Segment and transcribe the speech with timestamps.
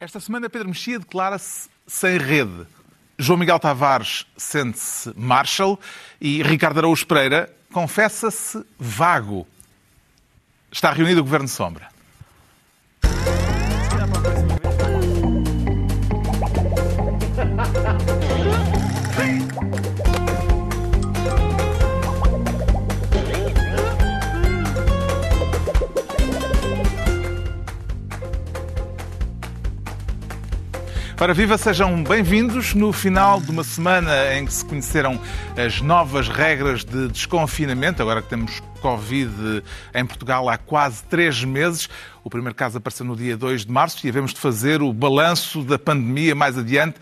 [0.00, 2.66] Esta semana Pedro Mexia declara-se sem rede.
[3.18, 5.78] João Miguel Tavares sente-se Marshall
[6.18, 9.46] e Ricardo Araújo Pereira confessa-se vago.
[10.72, 11.90] Está reunido o Governo Sombra.
[31.20, 35.20] Para Viva, sejam bem-vindos no final de uma semana em que se conheceram
[35.54, 39.62] as novas regras de desconfinamento, agora que temos Covid
[39.94, 41.90] em Portugal há quase três meses.
[42.24, 45.62] O primeiro caso apareceu no dia 2 de março e havemos de fazer o balanço
[45.62, 46.98] da pandemia mais adiante,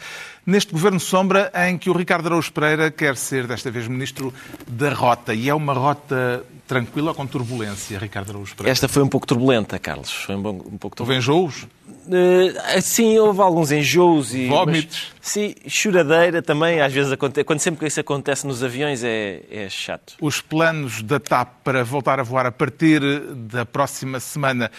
[0.48, 4.33] neste Governo Sombra, em que o Ricardo Araújo Pereira quer ser, desta vez, Ministro
[4.66, 5.34] da Rota.
[5.34, 8.73] E é uma rota tranquila ou com turbulência, Ricardo Araújo Pereira?
[8.73, 10.11] Esta foi um pouco turbulenta, Carlos.
[10.11, 11.03] Foi um, pouco turbulenta.
[11.03, 11.66] Houve enjoos?
[12.06, 14.47] Uh, sim, houve alguns enjoos e.
[14.47, 15.12] Vómitos?
[15.19, 17.44] Mas, sim, choradeira também, às vezes acontece.
[17.44, 20.15] Quando sempre que isso acontece nos aviões é, é chato.
[20.19, 23.03] Os planos da TAP para voltar a voar a partir
[23.34, 24.70] da próxima semana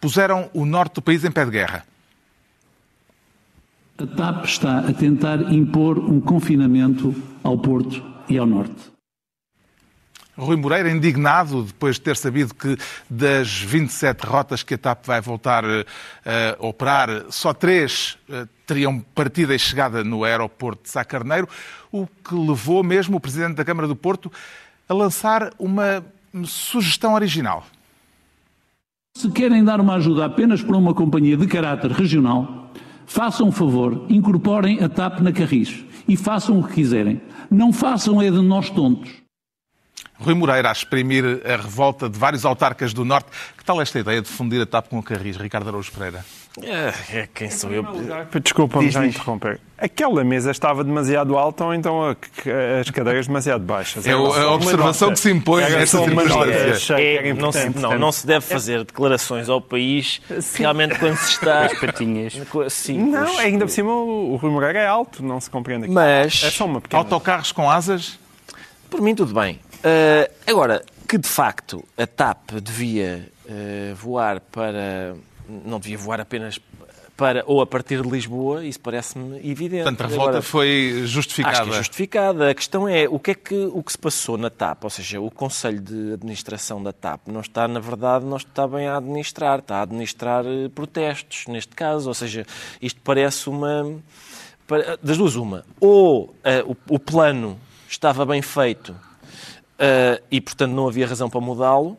[0.00, 1.89] puseram o norte do país em pé de guerra.
[4.00, 8.90] A TAP está a tentar impor um confinamento ao Porto e ao Norte.
[10.34, 12.78] Rui Moreira, indignado depois de ter sabido que
[13.10, 15.84] das 27 rotas que a TAP vai voltar uh,
[16.58, 21.46] a operar, só três uh, teriam partida e chegada no aeroporto de Sá Carneiro,
[21.92, 24.32] o que levou mesmo o Presidente da Câmara do Porto
[24.88, 26.02] a lançar uma
[26.46, 27.66] sugestão original.
[29.14, 32.60] Se querem dar uma ajuda apenas para uma companhia de caráter regional,
[33.10, 37.20] façam um favor, incorporem a TAP na Carris e façam o que quiserem.
[37.50, 39.10] Não façam é de nós tontos.
[40.20, 43.28] Rui Moreira a exprimir a revolta de vários autarcas do Norte.
[43.56, 46.24] Que tal esta ideia de fundir a TAP com a Carris, Ricardo Araújo Pereira?
[46.62, 47.84] É, é quem sou eu?
[48.42, 49.60] Desculpa-me já interromper.
[49.78, 52.16] Aquela mesa estava demasiado alta ou então
[52.80, 54.04] as cadeiras demasiado baixas?
[54.06, 57.00] É, a observação que se impõe nessa circunstância.
[57.00, 60.62] É, não, se, não, não se deve fazer declarações ao país Sim.
[60.62, 61.66] realmente quando se está...
[61.66, 62.34] As patinhas.
[62.68, 65.84] Sim, não, ainda por cima o Rui Moreira é alto, não se compreende.
[65.84, 65.94] Aqui.
[65.94, 66.42] Mas...
[66.44, 67.00] É só uma pequena...
[67.00, 68.18] Autocarros com asas?
[68.90, 69.60] Por mim tudo bem.
[69.80, 75.14] Uh, agora, que de facto a TAP devia uh, voar para.
[75.48, 76.60] não devia voar apenas
[77.20, 79.82] para ou a partir de Lisboa, isso parece-me evidente.
[79.82, 81.58] Portanto, a revolta Agora, foi justificada.
[81.58, 82.50] Acho que é justificada.
[82.50, 85.20] A questão é o que é que, o que se passou na TAP, ou seja,
[85.20, 89.58] o Conselho de Administração da TAP não está, na verdade, não está bem a administrar,
[89.58, 92.08] está a administrar eh, protestos, neste caso.
[92.08, 92.46] Ou seja,
[92.80, 94.00] isto parece uma.
[95.02, 95.64] Das duas, uma.
[95.78, 96.32] Ou uh,
[96.88, 98.96] o, o plano estava bem feito
[99.80, 101.96] uh, e, portanto, não havia razão para mudá-lo,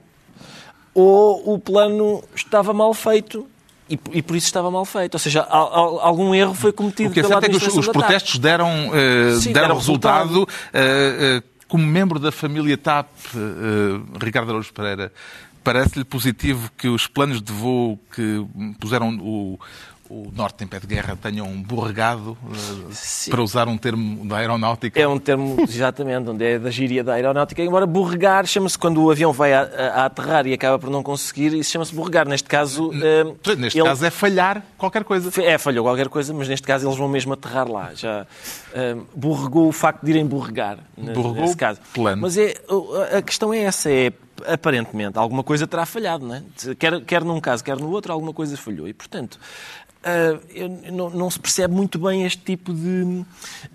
[0.94, 3.48] ou o plano estava mal feito
[3.90, 5.16] e, e, por isso estava mal feito.
[5.16, 8.38] Ou seja, algum erro foi cometido o que é pela é que os, os protestos
[8.40, 10.28] deram, uh, Sim, deram, deram resultado.
[10.30, 10.44] resultado.
[10.44, 13.08] Uh, como membro da família TAP,
[14.22, 15.10] Ricardo Araújo Pereira,
[15.64, 18.46] parece-lhe positivo que os planos de voo que
[18.78, 19.58] puseram o,
[20.12, 24.38] o Norte em pé de guerra tenham um borregado, uh, para usar um termo da
[24.38, 25.00] aeronáutica?
[25.00, 29.10] É um termo, exatamente, onde é da gíria da aeronáutica, embora borregar chama-se quando o
[29.10, 32.28] avião vai a, a, a, aterrar e acaba por não conseguir, isso chama-se borregar.
[32.28, 32.90] Neste caso...
[32.90, 33.88] Uh, neste ele...
[33.88, 35.32] caso é falhar qualquer coisa.
[35.42, 37.94] É, falhou qualquer coisa, mas neste caso eles vão mesmo aterrar lá.
[37.94, 41.80] Já uh, borregou o facto de irem borregar, borregou nesse caso.
[41.94, 42.22] plano.
[42.24, 42.54] Mas é,
[43.18, 44.12] a questão é essa, é
[44.48, 46.44] aparentemente alguma coisa terá falhado, não é?
[46.78, 48.88] Quer, quer num caso, quer no outro, alguma coisa falhou.
[48.88, 49.40] E, portanto,
[50.02, 53.24] Uh, não, não, se percebe muito bem este tipo de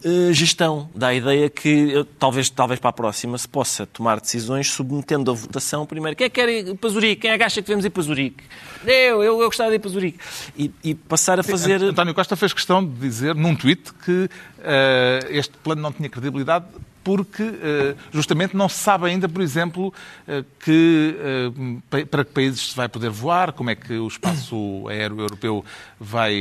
[0.04, 0.90] uh, gestão.
[0.92, 5.86] Da ideia que, talvez, talvez para a próxima, se possa tomar decisões submetendo a votação
[5.86, 6.16] primeiro.
[6.16, 7.22] Quem é que quer ir para Zurique?
[7.22, 8.42] Quem é que acha que devemos ir para Zurique?
[8.84, 10.18] Eu, eu, eu gostava de ir para Zurique.
[10.58, 11.80] E, e passar a fazer...
[11.80, 14.28] António Costa fez questão de dizer num tweet que uh,
[15.30, 16.66] este plano não tinha credibilidade
[17.06, 19.94] porque eh, justamente não se sabe ainda, por exemplo,
[20.26, 21.16] eh, que,
[21.92, 24.56] eh, para que países se vai poder voar, como é que o espaço
[24.90, 25.64] aéreo europeu
[26.00, 26.34] vai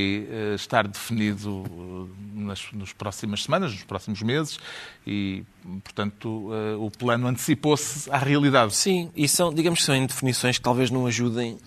[0.56, 4.58] estar definido nas, nas próximas semanas, nos próximos meses
[5.06, 5.44] e,
[5.84, 8.76] portanto, o plano antecipou-se à realidade.
[8.76, 11.58] Sim, e são, digamos que são indefinições que talvez não ajudem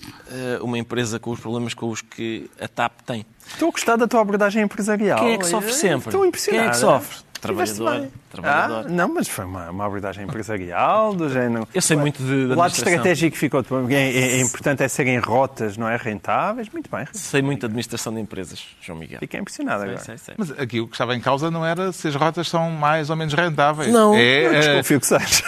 [0.60, 3.24] uma empresa com os problemas com os que a TAP tem.
[3.46, 5.20] Estou a gostar da tua abordagem empresarial.
[5.20, 6.08] Quem é que sofre sempre?
[6.08, 6.64] Estou impressionado.
[6.64, 7.27] Quem é que sofre?
[7.40, 8.08] Trabalhador.
[8.30, 8.86] trabalhador.
[8.86, 11.66] Ah, não, mas foi uma, uma abordagem empresarial do género.
[11.74, 13.64] Eu sei muito de, de O lado estratégico ficou.
[13.90, 15.96] É, é, é importante é serem rotas, não é?
[15.96, 16.68] Rentáveis.
[16.70, 17.06] Muito bem.
[17.12, 19.18] Sei muito de administração de empresas, João Miguel.
[19.20, 20.04] Fiquei impressionado Sei, agora.
[20.04, 20.34] sei, sei.
[20.36, 23.16] Mas aqui o que estava em causa não era se as rotas são mais ou
[23.16, 23.92] menos rentáveis.
[23.92, 24.14] Não.
[24.14, 25.44] é, Eu eh, desconfio que seja.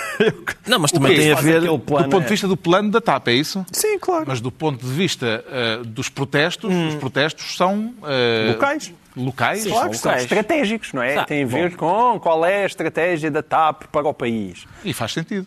[0.67, 1.61] Não, mas também tem a ver.
[1.63, 3.65] do ponto de é- vista do plano da TAP, é isso?
[3.73, 4.25] Sim, claro.
[4.27, 8.93] Mas do ponto de vista eh, dos protestos, os protestos são eh, Locais.
[9.17, 9.63] Locais.
[9.63, 9.71] Sim.
[9.71, 10.23] Claro, são locais.
[10.25, 11.15] estratégicos, não é?
[11.15, 14.65] Tá, Tem a ver com qual é a estratégia da TAP para o país.
[14.85, 15.47] E faz sentido.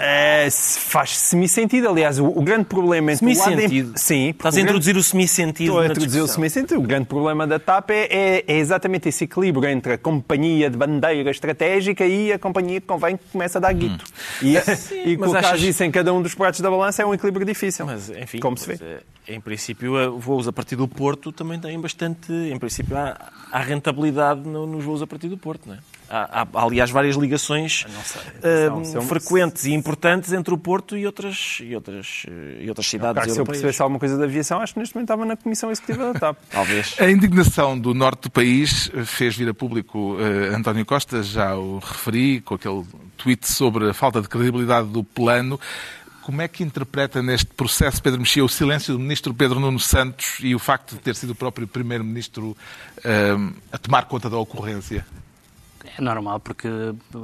[0.00, 1.88] É, se- faz semi-sentido.
[1.88, 3.92] Aliás, o, o grande problema entre o lado em- Semi-sentido.
[3.96, 5.64] Sim, Estás o a grande- introduzir o semi-sentido.
[5.68, 6.34] Estou a introduzir o discussão.
[6.34, 6.78] semi-sentido.
[6.78, 10.76] O grande problema da TAP é, é- é exatamente esse equilíbrio entre a companhia de
[10.76, 14.04] bandeira estratégica e a companhia que convém que começa a dar guito.
[14.42, 14.54] E,
[15.04, 17.46] e mas colocar achas- isso em cada um dos pratos da balança é um equilíbrio
[17.46, 17.86] difícil.
[17.86, 18.78] Mas, enfim, como se vê.
[18.84, 22.32] eh, em princípio, eh, voos a partir do Porto também têm bastante.
[22.32, 23.16] Em princípio, há,
[23.50, 25.78] há rentabilidade no- nos voos a partir do Porto, não é?
[26.10, 27.86] Há, há, aliás, várias ligações
[28.42, 32.64] eh, Atenção, se eu- frequentes e importantes entre o Porto e outras, e outras, eh,
[32.64, 33.46] e outras cidades Claro, se eu europeias.
[33.62, 36.36] percebesse alguma coisa da aviação, acho que neste momento estava na Comissão Executiva da TAP.
[36.52, 36.94] Talvez.
[37.00, 41.78] A indignação do norte do país fez vir a público eh, António Costa, já o
[41.78, 42.84] referi, com aquele
[43.16, 45.58] tweet sobre a falta de credibilidade do plano.
[46.24, 50.38] Como é que interpreta neste processo, Pedro Mexia, o silêncio do ministro Pedro Nuno Santos
[50.40, 52.56] e o facto de ter sido o próprio primeiro-ministro
[53.04, 53.36] eh,
[53.70, 55.04] a tomar conta da ocorrência?
[55.98, 56.66] É normal, porque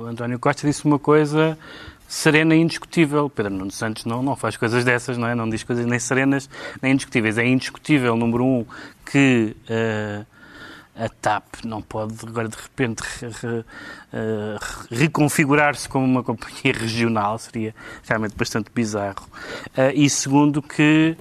[0.06, 1.58] António Costa disse uma coisa
[2.06, 3.30] serena e indiscutível.
[3.30, 5.34] Pedro Nuno Santos não, não faz coisas dessas, não é?
[5.34, 6.50] Não diz coisas nem serenas
[6.82, 7.38] nem indiscutíveis.
[7.38, 8.66] É indiscutível, número um,
[9.10, 10.26] que eh,
[10.96, 13.64] a TAP não pode agora de repente re- re-
[14.12, 14.56] eh,
[14.90, 17.74] reconfigurar-se como uma companhia regional, seria
[18.06, 19.26] realmente bastante bizarro.
[19.76, 21.16] Eh, e segundo que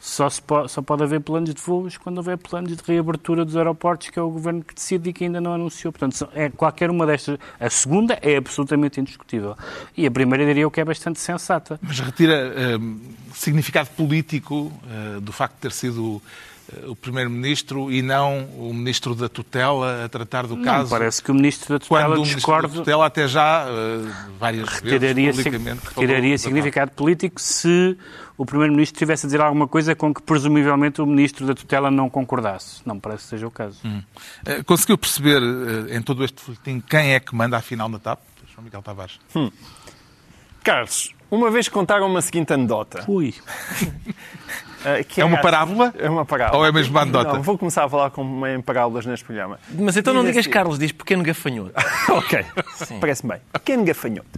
[0.00, 3.56] só, se po- só pode haver planos de voos quando houver planos de reabertura dos
[3.56, 5.90] aeroportos, que é o governo que decide e que ainda não anunciou.
[5.92, 7.36] Portanto, é qualquer uma destas.
[7.58, 9.56] A segunda é absolutamente indiscutível.
[9.96, 11.80] E a primeira diria eu que é bastante sensata.
[11.82, 12.78] Mas retira eh,
[13.34, 14.70] significado político
[15.20, 16.22] do facto de ter sido
[16.86, 20.90] o primeiro-ministro e não o ministro da tutela a tratar do Não, caso?
[20.90, 24.68] parece que o ministro da Quando tutela o ministro da tutela até já eh, várias
[24.68, 27.96] retiraria, vezes publicamente retiraria significado político se
[28.36, 32.08] o Primeiro-Ministro estivesse a dizer alguma coisa com que presumivelmente o Ministro da tutela não
[32.08, 32.82] concordasse.
[32.86, 33.80] Não parece que seja o caso.
[34.46, 38.20] Eh, Conseguiu perceber eh, em todo este folhetim quem é que manda afinal na TAP?
[38.54, 39.18] João Miguel Tavares.
[40.62, 43.04] Carlos, uma vez contaram uma seguinte anedota.
[43.08, 43.34] Ui,
[45.08, 45.92] que É uma a- parábola?
[45.98, 46.58] É uma parábola.
[46.58, 47.32] Ou é mesmo uma anedota?
[47.34, 49.58] Não, vou começar a falar com em parábolas neste programa.
[49.78, 51.72] Mas então não digas Carlos, diz pequeno gafanhoto.
[52.10, 52.44] ok,
[53.00, 53.40] parece-me bem.
[53.52, 54.28] Pequeno gafanhoto.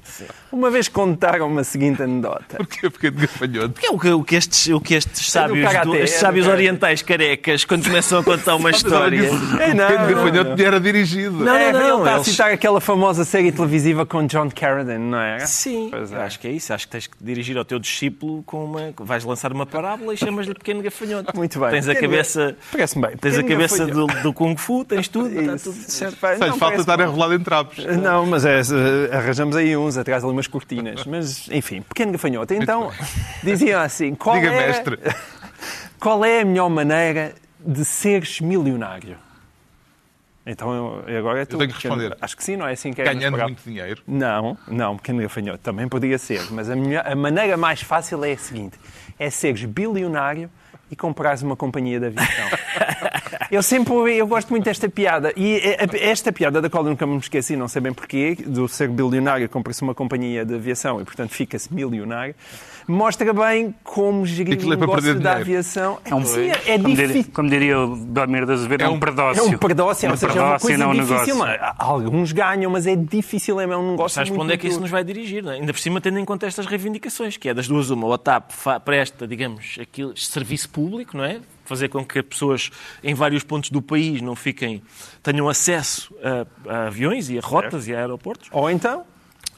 [0.53, 2.57] Uma vez contaram uma seguinte anedota.
[2.57, 2.89] Porquê?
[2.91, 3.81] Porque é de gafanhoto.
[3.81, 6.21] Que é o que, o que estes, o que estes sábios, karatê, do- estes é
[6.21, 9.21] sábios orientais carecas, quando começam a contar uma história.
[9.27, 10.67] É, O não, pequeno não, gafanhoto não.
[10.67, 11.45] era dirigido.
[11.45, 15.21] Não, é, não, ele está a citar aquela famosa série televisiva com John Carradine, não
[15.21, 15.41] é?
[15.47, 16.17] Sim, é.
[16.23, 16.73] acho que é isso.
[16.73, 18.93] Acho que tens que dirigir ao teu discípulo com uma.
[18.99, 21.37] Vais lançar uma parábola e chamas-lhe pequeno gafanhoto.
[21.37, 21.71] Muito bem.
[21.71, 22.56] Tens a cabeça.
[22.71, 23.17] Parece-me bem.
[23.17, 26.17] Tens a cabeça do, do Kung Fu, tens tudo, está tudo certo.
[26.38, 27.06] Não, falta estar bem.
[27.06, 27.85] enrolado em trapos.
[27.85, 31.05] Não, mas é, eh, arranjamos aí uns atrás de umas cortinas.
[31.05, 32.55] Mas, enfim, pequeno gafanhoto.
[32.55, 32.91] Então,
[33.43, 34.99] diziam assim: qual, Diga, era- mestre.
[35.99, 39.17] qual é a melhor maneira de seres milionário?
[40.47, 41.55] Então, eu, agora é tu.
[41.55, 42.17] Eu tenho que responder.
[42.21, 43.05] Acho que sim, não é assim que é?
[43.05, 44.03] Ganhando muito dinheiro.
[44.07, 45.59] Não, não, pequeno gafanhoto.
[45.59, 46.41] Também podia ser.
[46.51, 48.79] Mas a, melhor- a maneira mais fácil é a seguinte:
[49.19, 50.51] é seres bilionário
[50.91, 52.47] e comprares uma companhia de aviação.
[53.51, 55.33] Eu sempre eu gosto muito desta piada.
[55.37, 55.77] E eh,
[56.09, 59.49] esta piada, da qual eu nunca me esqueci, não sei bem porquê, do ser bilionário,
[59.49, 62.33] compra-se uma companhia de aviação e, portanto, fica-se milionário,
[62.88, 65.41] mostra bem como gerir Aquilo o é negócio da dinheiro.
[65.41, 65.99] aviação.
[66.05, 67.32] é um, Sim, é, é como, diria, difícil.
[67.32, 69.41] como diria o Belmiro de Azevedo, é, É um perdócio.
[69.43, 71.45] É um perdócio, Um ou seja, é uma perdócio coisa não um difícil.
[71.45, 71.75] negócio.
[71.78, 74.81] Alguns ganham, mas é difícil, é um negócio Sabes para muito onde é que isso
[74.81, 75.43] nos vai dirigir?
[75.43, 75.57] Não é?
[75.57, 78.07] Ainda por cima, tendo em conta estas reivindicações, que é das duas uma.
[78.07, 78.50] Ou a TAP
[78.85, 81.40] presta, digamos, aquilo, serviço público, não é?
[81.64, 82.71] Fazer com que pessoas
[83.02, 84.83] em vários pontos do país não fiquem,
[85.23, 86.12] tenham acesso
[86.69, 88.49] a, a aviões e a rotas e a aeroportos.
[88.50, 89.05] Ou então,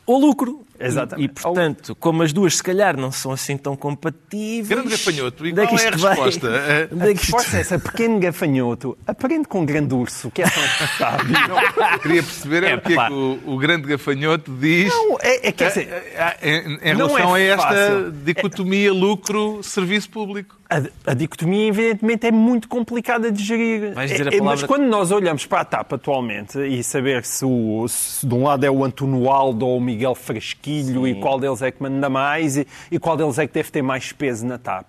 [0.04, 0.66] Ou lucro.
[0.86, 1.24] Exatamente.
[1.24, 4.68] E, portanto, como as duas, se calhar, não são assim tão compatíveis...
[4.68, 5.46] Grande gafanhoto.
[5.46, 6.14] E qual que é a vai?
[6.14, 6.48] resposta?
[6.52, 10.62] Eh, é A resposta é essa, pequeno gafanhoto, aprende com grande urso, que é tão
[10.98, 11.36] sábio.
[12.02, 15.52] Queria perceber é, o que é que o, o grande gafanhoto diz Não, é, é
[15.52, 18.10] que eh, assim, eh, em, em Não relação é a esta fácil.
[18.24, 20.56] dicotomia lucro-serviço público.
[20.70, 23.92] a, a dicotomia, evidentemente, é muito complicada de gerir.
[23.94, 26.82] Vais dizer a É- é- palavra- Mas quando nós olhamos para a TAP atualmente e
[26.82, 30.14] saber se, o, se de um lado é o Antonualdo ou o Miguel
[30.80, 33.70] Frasquilho e qual deles é que manda mais e, e qual deles é que deve
[33.70, 34.86] ter mais peso na TAP.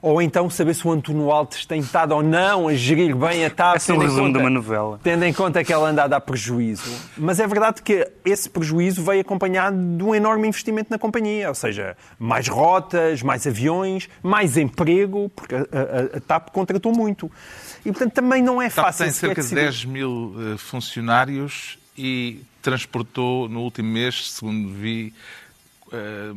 [0.00, 3.50] ou então saber se o António Alves tem estado ou não a gerir bem a
[3.50, 3.76] TAP.
[3.78, 5.00] Esse é o tendo em resumo conta- de uma novela.
[5.02, 6.88] Tendo em conta que ela anda a dar prejuízo.
[7.16, 11.48] Mas é verdade que esse prejuízo veio acompanhado de um enorme investimento na companhia.
[11.48, 17.28] Ou seja, mais rotas, mais aviões, mais emprego, porque a, a- a TAP contratou muito.
[17.84, 19.04] E, portanto, também não é TAP fácil.
[19.04, 19.62] tem sequer cerca de decidir.
[19.64, 25.14] 10 mil eh, funcionários e transportou no último mês, segundo vi,
[25.92, 26.32] eh,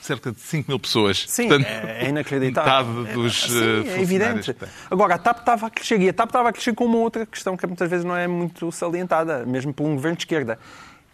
[0.00, 1.24] cerca de 5 mil pessoas.
[1.28, 2.94] Sim, Portanto, é, é inacreditável.
[2.94, 4.72] Metade dos é, eh, sim, é funcionários evidente.
[4.90, 7.26] Agora, a TAP estava a crescer e a TAP estava a crescer com uma outra
[7.26, 10.58] questão que muitas vezes não é muito salientada, mesmo por um governo de esquerda.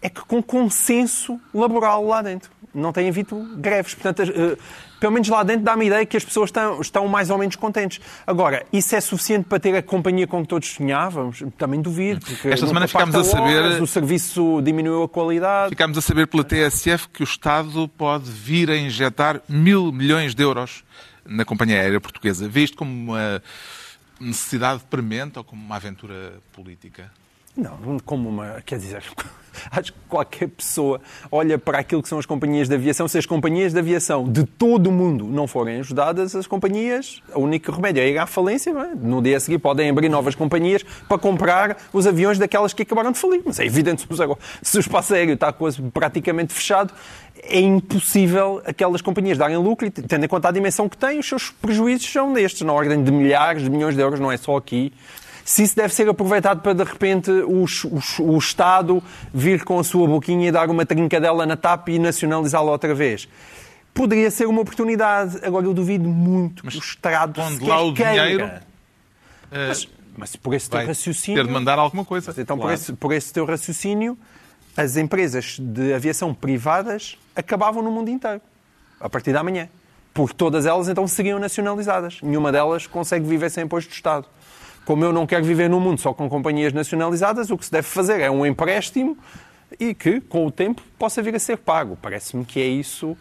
[0.04, 2.50] É que com consenso laboral lá dentro.
[2.74, 3.94] Não tem havido greves.
[3.94, 4.56] Portanto, eh,
[5.00, 7.56] pelo menos lá dentro dá-me a ideia que as pessoas estão, estão mais ou menos
[7.56, 8.00] contentes.
[8.26, 11.42] Agora, isso é suficiente para ter a companhia com que todos sonhávamos?
[11.56, 12.20] Também duvido.
[12.26, 15.70] Porque Esta semana ficámos a saber- horas, O serviço diminuiu a qualidade.
[15.70, 20.42] Ficámos a saber pela TSF que o Estado pode vir a injetar mil milhões de
[20.42, 20.84] euros
[21.24, 22.46] na companhia aérea portuguesa.
[22.46, 23.40] Vê isto como uma
[24.20, 27.10] necessidade premente ou como uma aventura política?
[27.56, 28.60] Não, como uma.
[28.66, 29.02] Quer dizer,
[29.70, 33.06] acho que qualquer pessoa olha para aquilo que são as companhias de aviação.
[33.06, 37.40] Se as companhias de aviação de todo o mundo não forem ajudadas, as companhias, o
[37.40, 38.70] único remédio é ir à falência.
[38.70, 38.94] é?
[38.94, 43.12] No dia a seguir podem abrir novas companhias para comprar os aviões daquelas que acabaram
[43.12, 43.42] de falir.
[43.44, 44.06] Mas é evidente,
[44.62, 46.92] se o espaço aéreo está quase praticamente fechado,
[47.42, 51.28] é impossível aquelas companhias darem lucro e, tendo em conta a dimensão que têm, os
[51.28, 54.56] seus prejuízos são destes, na ordem de milhares de milhões de euros, não é só
[54.56, 54.92] aqui.
[55.44, 59.84] Se isso deve ser aproveitado para, de repente, o, o- o Estado vir com a
[59.84, 63.28] sua boquinha e dar uma trincadela na TAP e nacionalizá-la outra vez.
[63.92, 65.38] Poderia ser uma oportunidade.
[65.44, 68.44] Agora, eu duvido muito que o Estado sequer lá o dinheiro,
[69.52, 71.40] eh, Mas, mas por esse teu raciocínio...
[71.42, 72.26] ter de mandar alguma coisa.
[72.28, 72.74] Mas Então, por, Claro.
[72.74, 74.18] esse, por esse teu raciocínio,
[74.76, 78.40] as empresas de aviação privadas acabavam no mundo inteiro,
[78.98, 79.68] a partir da manhã.
[80.12, 82.18] Porque todas elas então seriam nacionalizadas.
[82.22, 84.26] Nenhuma delas consegue viver sem imposto de Estado.
[84.84, 87.86] Como eu não quero viver num mundo só com companhias nacionalizadas, o que se deve
[87.86, 89.16] fazer é um empréstimo
[89.80, 91.98] e que, com o tempo, possa vir a ser pago.
[92.00, 93.16] Parece-me que é isso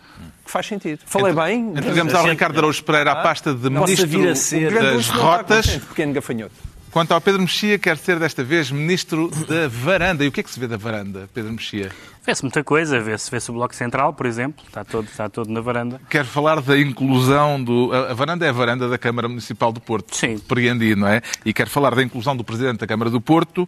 [0.46, 1.00] que faz sentido.
[1.06, 1.70] Falei bem?
[1.70, 4.74] Entregamos ao Ricardo Araújo Pereira a pasta de Ministro vir a ser.
[4.74, 5.78] Das Rotas.
[5.78, 6.73] pequeno gafanhoto.
[6.94, 10.24] Quanto ao Pedro Mexia, quer ser desta vez Ministro da Varanda.
[10.24, 11.92] E o que é que se vê da varanda, Pedro Mexia?
[12.24, 15.60] Vê-se muita coisa, vê-se vê o Bloco Central, por exemplo, está todo, está todo na
[15.60, 16.00] varanda.
[16.08, 17.92] Quero falar da inclusão do.
[17.92, 20.16] A varanda é a varanda da Câmara Municipal do Porto.
[20.16, 20.38] Sim.
[20.38, 21.24] Compreendi, não é?
[21.44, 23.68] E quero falar da inclusão do Presidente da Câmara do Porto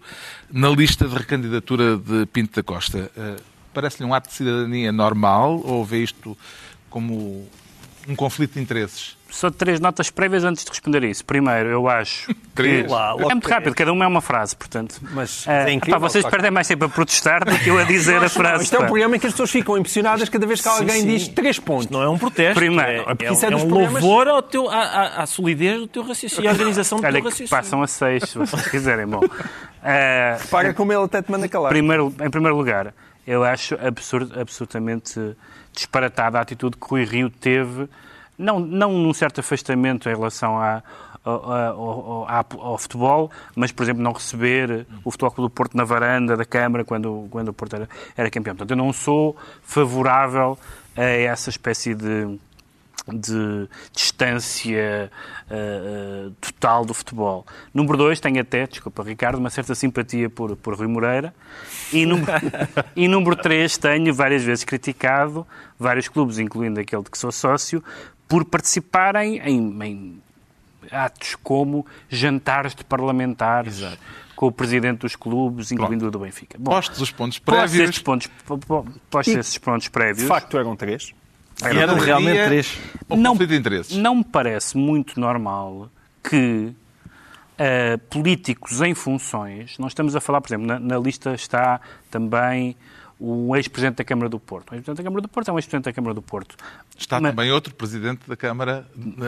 [0.51, 3.11] na lista de recandidatura de Pinto da Costa.
[3.17, 3.37] Eh,
[3.73, 6.37] Parece-lhe um ato de cidadania normal ou vê isto
[6.89, 7.49] como
[8.07, 9.17] um conflito de interesses?
[9.35, 11.25] Só três notas prévias antes de responder a isso.
[11.25, 12.33] Primeiro, eu acho.
[12.55, 12.89] Três?
[12.89, 14.95] Lá, é muito rápido, cada uma é uma frase, portanto.
[15.11, 17.83] Mas Eh, é incrível, pá, vocês perdem mais tempo a protestar do que eu a
[17.83, 18.63] dizer a Não, frase.
[18.63, 18.87] isto é um pá.
[18.87, 21.07] programa em que as pessoas ficam impressionadas cada vez que alguém sim.
[21.07, 21.89] diz três pontos.
[21.89, 22.55] Não é um protesto.
[22.55, 25.25] Primeiro, é, porque é, isso é é um programas- louvor ao teu, à, à- à
[25.25, 27.49] solidez do teu raciocínio e à organização do Olha teu que raciocínio.
[27.49, 29.05] passam a seis, se vocês quiserem.
[29.05, 29.19] Bom,
[29.83, 31.69] eh, Paga como ele até te manda calar.
[31.73, 32.93] primeiro, em primeiro lugar,
[33.27, 35.19] eu acho absurd, absolutamente
[35.73, 37.89] disparatada a atitude que Rui Rio teve,
[38.37, 40.81] não, não num certo afastamento em relação à-
[41.23, 42.27] ao, ao-
[42.61, 46.85] ao- futebol, mas, por exemplo, não receber o Futebol do Porto na varanda da Câmara
[46.85, 48.55] quando, quando o Porto era, era campeão.
[48.55, 50.57] Portanto, eu não sou favorável
[50.95, 52.37] a essa espécie de
[53.07, 55.11] de distância
[55.47, 57.45] eh, total do futebol.
[57.71, 61.31] Número dois, tenho até, desculpa Ricardo, uma certa simpatia por, por Rui Moreira.
[61.93, 62.31] E número,
[62.95, 65.45] e número três, tenho várias vezes criticado
[65.77, 67.83] vários clubes, incluindo aquele de que sou sócio,
[68.27, 70.21] por participarem em, em
[70.91, 73.81] atos como jantares de parlamentares
[74.35, 76.57] com o presidente dos clubes, incluindo o do Benfica.
[76.59, 77.89] Bom, Postos os pontos postos prévios.
[77.89, 81.13] estes pontos, po- po- postos E- esses pontos De prévios, facto, eram três.
[81.63, 82.77] E eram realmente três.
[83.09, 83.97] Não- de?
[83.97, 85.89] Não me parece muito normal
[86.21, 86.73] que
[87.57, 91.79] eh, políticos em funções, nós estamos a falar, por exemplo, na, na lista está
[92.11, 92.75] também
[93.19, 94.71] o ex-presidente da Câmara do Porto.
[94.71, 96.55] O ex-presidente da Câmara do Porto é um ex-presidente da Câmara do Porto.
[96.97, 98.85] Está Mas- também outro Presidente da Câmara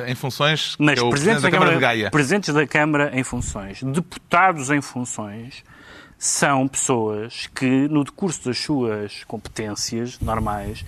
[0.08, 2.12] em funções, que Mas é o Presidente da da Câmara Câmara, de Gaia.
[2.12, 5.64] presidentes da Câmara em funções, deputados em funções,
[6.18, 10.84] são pessoas que, no decurso das suas competências normais,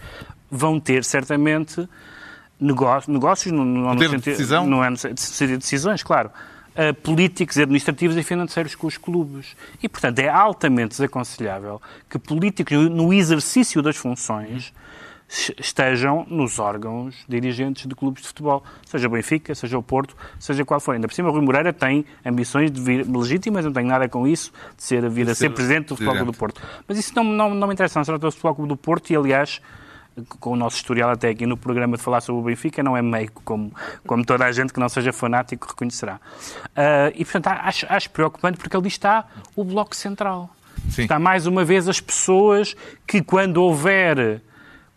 [0.51, 1.87] vão ter certamente
[2.59, 4.65] negó- negócios, no, no, no de sentido- decisão?
[4.67, 6.31] não é no sentido de decisões, claro,
[6.75, 9.55] eh, políticos, administrativos e financeiros com os clubes.
[9.81, 14.73] E, portanto, é altamente desaconselhável que políticos, no exercício das funções,
[15.29, 20.15] es- estejam nos órgãos dirigentes de clubes de futebol, seja o Benfica, seja o Porto,
[20.39, 20.93] seja qual for.
[20.95, 24.27] Ainda por cima, o Rui Moreira tem ambições de vir, legítimas, não tenho nada com
[24.27, 26.37] isso, de ser, vir a ser ser presidente do Futebol Clube do.
[26.37, 26.61] Porto.
[26.87, 29.09] Mas isso não, não, não me interessa, não se trata do Futebol Clube do Porto
[29.11, 29.61] e, aliás,
[30.39, 33.01] com o nosso historial até aqui no programa de falar sobre o Benfica, não é
[33.01, 33.73] meio como,
[34.05, 36.19] como toda a gente que não seja fanático reconhecerá.
[36.67, 40.49] Uh, e, portanto, acho, acho preocupante porque ali está o Bloco Central.
[40.89, 41.03] Sim.
[41.03, 44.41] Está mais uma vez as pessoas que, quando houver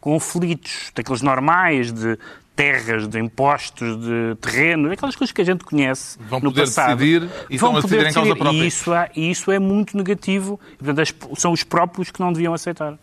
[0.01, 2.19] conflitos daqueles normais de
[2.55, 6.99] terras, de impostos, de terrenos, aquelas coisas que a gente conhece vão no poder passado.
[6.99, 8.63] decidir e vão poder decidir em causa própria.
[8.63, 10.61] E isso, isso é muito negativo.
[10.79, 12.99] Portanto, são os próprios que não deviam aceitar.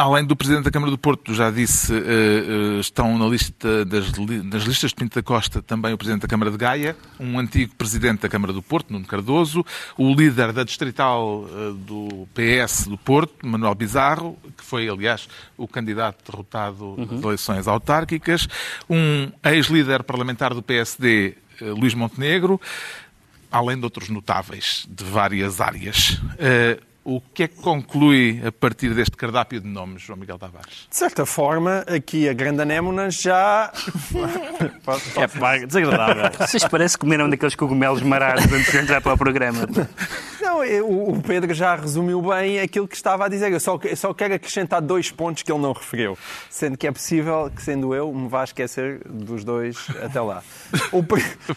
[0.00, 4.10] Além do Presidente da Câmara do Porto, já disse, eh, eh, estão na lista das,
[4.44, 7.74] das listas de Pinto da Costa também o Presidente da Câmara de Gaia, um antigo
[7.74, 9.62] Presidente da Câmara do Porto, Nuno Cardoso,
[9.98, 15.68] o líder da distrital eh, do PS do Porto, Manuel Bizarro, que foi, aliás, o
[15.68, 17.06] candidato derrotado uhum.
[17.10, 18.48] nas eleições autárquicas,
[18.88, 22.58] um ex-líder parlamentar do PSD, Luís Montenegro,
[23.52, 26.18] além de outros notáveis de várias áreas.
[27.02, 30.86] O que é que conclui a partir deste cardápio de nomes, João Miguel Tavares?
[30.88, 33.72] De certa forma, aqui a grande anémona já...
[35.16, 36.30] é pá, desagradável.
[36.46, 39.66] Vocês parecem que comeram daqueles cogumelos marados antes de entrar para o programa.
[40.64, 43.52] Não, o Pedro já resumiu bem aquilo que estava a dizer.
[43.52, 46.16] Eu só, eu só quero acrescentar dois pontos que ele não referiu.
[46.48, 50.42] Sendo que é possível que, sendo eu, me vá esquecer dos dois até lá.
[50.92, 51.04] O,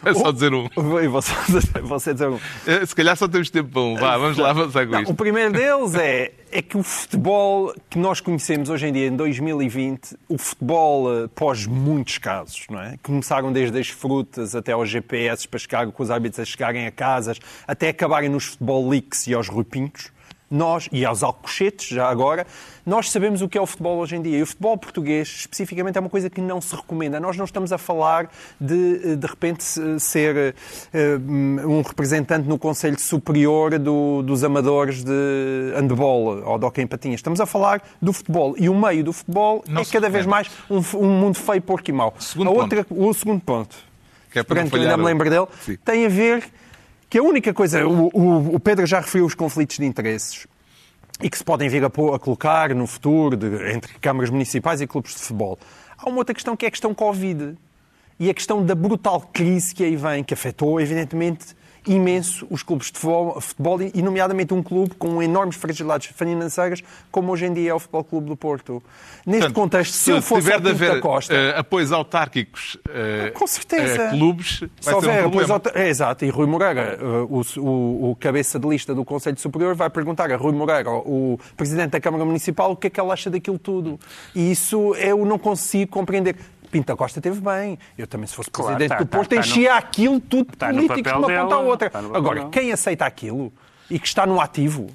[0.02, 0.68] Vai só dizer um.
[0.76, 1.34] Vou só,
[1.82, 2.40] vou só dizer um.
[2.68, 3.96] Eh, se calhar só temos tempo para um.
[3.96, 5.12] Vá, vamos lá avançar com não, isto.
[5.12, 9.16] O primeiro deles é, é que o futebol que nós conhecemos hoje em dia, em
[9.16, 12.96] 2020, o futebol eh, pós muitos casos, não é?
[13.02, 16.92] Começaram desde as frutas até aos GPS para chegar, com os árbitros a chegarem a
[16.92, 20.12] casas, até acabarem nos futebol leaks e aos rupinhos
[20.54, 22.46] nós, e aos alcochetes, já agora,
[22.86, 24.38] nós sabemos o que é o futebol hoje em dia.
[24.38, 27.20] E o futebol português, especificamente, é uma coisa que não se recomenda.
[27.20, 28.30] Nós não estamos a falar
[28.60, 29.64] de, de repente,
[30.00, 30.54] ser
[30.94, 36.88] uh, um representante no Conselho Superior do, dos Amadores de handball ou de hockey em
[36.88, 37.20] patinhas.
[37.20, 38.56] Estamos a falar do futebol.
[38.58, 41.90] E o meio do futebol não é cada vez mais um, um, mundo feio, porco
[41.90, 42.14] e mau.
[42.20, 43.02] Segundo a outra, ponto.
[43.02, 43.76] O segundo ponto,
[44.32, 45.78] que é para que eu ainda me lembro dele, Sim.
[45.84, 46.44] tem a ver
[47.14, 50.48] que a única coisa, o, o, Pedro já referiu os conflitos de interesses
[51.22, 54.88] e que se podem vir a, a colocar no futuro de, entre câmaras municipais e
[54.88, 55.60] clubes de futebol.
[55.96, 57.56] Há uma outra questão que é a questão Covid
[58.20, 61.56] e a questão da brutal crise que aí vem, que afetou, evidentemente,
[61.88, 67.46] imenso os clubes de futebol, e nomeadamente um clube com enormes fragilidades financeiras, como hoje
[67.46, 68.82] em dia é o Futebol Clube do Porto.
[69.26, 71.34] Neste Portanto, contexto, se, se eu fosse tiver de haver Costa...
[71.34, 74.08] Uh, apoios autárquicos uh, com certeza.
[74.08, 75.62] Uh, clubes, vai se houver um problema.
[75.74, 77.00] É, exato, e Rui Moreira,
[77.30, 81.40] o, o, o, cabeça de lista do Conselho Superior, vai perguntar a Rui Moreira, o
[81.56, 84.00] Presidente da Câmara Municipal, o que é que ela acha daquilo tudo.
[84.36, 86.36] E isso eu não consigo compreender.
[86.74, 87.78] Pinta Costa teve bem.
[87.96, 90.70] Eu também, se fosse claro, presidente tá, do Porto, tá, enchia no, aquilo tudo tá
[90.70, 91.90] político de uma ponta à outra.
[91.92, 93.54] Tá Agora, quem aceita aquilo
[93.92, 94.90] e que está no ativo,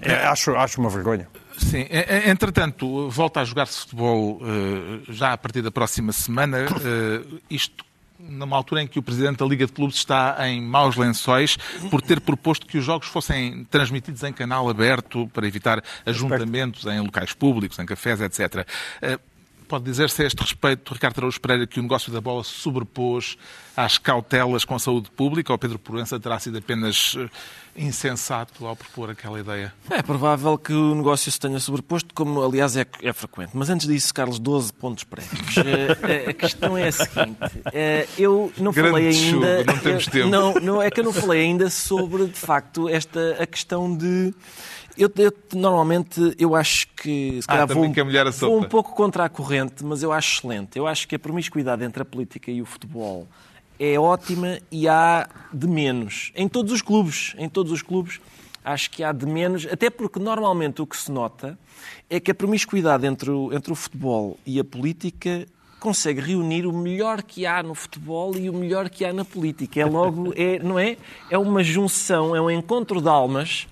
[0.00, 1.28] é, acho, acho uma vergonha.
[1.58, 1.86] Sim,
[2.26, 6.66] entretanto, volta a jogar-se futebol uh, já a partir da próxima semana.
[6.70, 7.84] Uh, isto
[8.18, 11.58] numa altura em que o Presidente da Liga de Clubes está em maus lençóis
[11.90, 17.00] por ter proposto que os jogos fossem transmitidos em canal aberto para evitar ajuntamentos em
[17.00, 18.66] locais públicos, em cafés, etc.
[19.68, 23.36] Pode dizer-se a este respeito, Ricardo Araújo Pereira, que o negócio da bola se sobrepôs
[23.76, 27.28] às cautelas com a saúde pública ou Pedro Proença terá sido apenas eh,
[27.76, 29.72] insensato ao propor aquela ideia?
[29.90, 33.50] É provável que o negócio se tenha sobreposto, como aliás é, é frequente.
[33.54, 35.54] Mas antes disso, Carlos, 12 pontos prévios.
[36.04, 37.38] Eh, a questão é a seguinte:
[37.72, 39.30] eh, eu não Grande falei ainda.
[39.30, 40.28] Chuva, não temos tempo.
[40.28, 44.34] Não, não, é que eu não falei ainda sobre, de facto, esta a questão de
[44.96, 47.92] eu, eu, normalmente eu acho que se calhar ah, vou,
[48.48, 50.78] vou um pouco contra a corrente, mas eu acho excelente.
[50.78, 53.26] Eu acho que a promiscuidade entre a política e o futebol
[53.78, 56.32] é ótima e há de menos.
[56.34, 58.20] Em todos os clubes, em todos os clubes,
[58.64, 61.58] acho que há de menos, até porque normalmente o que se nota
[62.08, 65.46] é que a promiscuidade entre o, entre o futebol e a política
[65.80, 69.80] consegue reunir o melhor que há no futebol e o melhor que há na política.
[69.80, 70.96] É logo, é, não é?
[71.28, 73.66] É uma junção, é um encontro de almas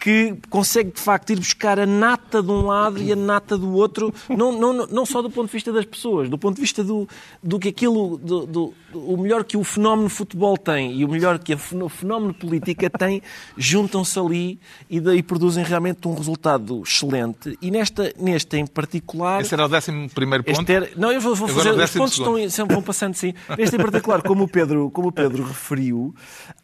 [0.00, 3.74] que consegue de facto ir buscar a nata de um lado e a nata do
[3.74, 6.82] outro, não, não, não só do ponto de vista das pessoas, do ponto de vista
[6.82, 7.06] do,
[7.42, 11.38] do que aquilo, do, do, o melhor que o fenómeno futebol tem e o melhor
[11.38, 13.20] que o fenómeno política tem,
[13.58, 14.58] juntam-se ali
[14.88, 17.58] e daí produzem realmente um resultado excelente.
[17.60, 19.42] E nesta, neste em particular.
[19.42, 20.70] Esse era o décimo primeiro ponto?
[20.70, 21.72] Era, não, eu vou, vou fazer.
[21.72, 23.34] Os pontos estão, sempre vão passando sim.
[23.58, 26.14] Este em particular, como o Pedro, como o Pedro referiu,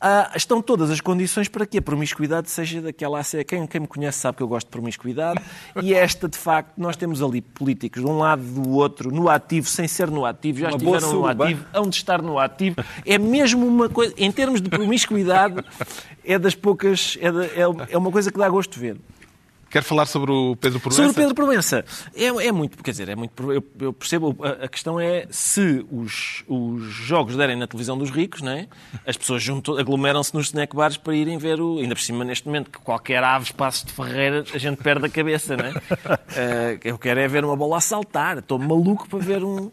[0.00, 4.18] ah, estão todas as condições para que a promiscuidade seja daquela quem, quem me conhece
[4.18, 5.40] sabe que eu gosto de promiscuidade,
[5.82, 9.68] e esta, de facto, nós temos ali políticos de um lado do outro, no ativo,
[9.68, 12.76] sem ser no ativo, já uma estiveram no ativo, hão de estar no ativo.
[13.04, 15.62] É mesmo uma coisa, em termos de promiscuidade,
[16.24, 18.96] é das poucas, é, de, é, é uma coisa que dá gosto de ver.
[19.76, 21.02] Quer falar sobre o Pedro Proença?
[21.02, 21.84] Sobre o Pedro Proença.
[22.14, 23.52] É, é muito, quer dizer, é muito.
[23.52, 24.34] Eu, eu percebo.
[24.42, 28.68] A, a, questão é se os, os jogos derem na televisão dos ricos, não é?
[29.06, 29.46] as pessoas
[29.78, 31.76] aglomeram-se nos snack bars para irem ver o.
[31.76, 35.10] Ainda por cima, neste momento, que qualquer ave espaço de Ferreira, a gente perde a
[35.10, 35.72] cabeça, não é?
[35.72, 38.38] Uh, eu quero é ver uma bola a saltar.
[38.38, 39.70] Estou maluco para ver um,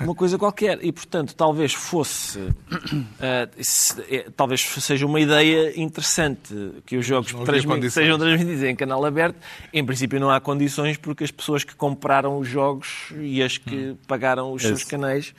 [0.00, 0.78] uma coisa qualquer.
[0.84, 2.38] E, portanto, talvez fosse.
[2.38, 6.54] Uh, talvez seja uma ideia interessante
[6.86, 9.31] que os jogos transmit, sejam transmitidos em canal aberto.
[9.72, 13.90] Em princípio, não há condições porque as pessoas que compraram os jogos e as que
[13.90, 13.96] hum.
[14.06, 15.34] pagaram os seus canais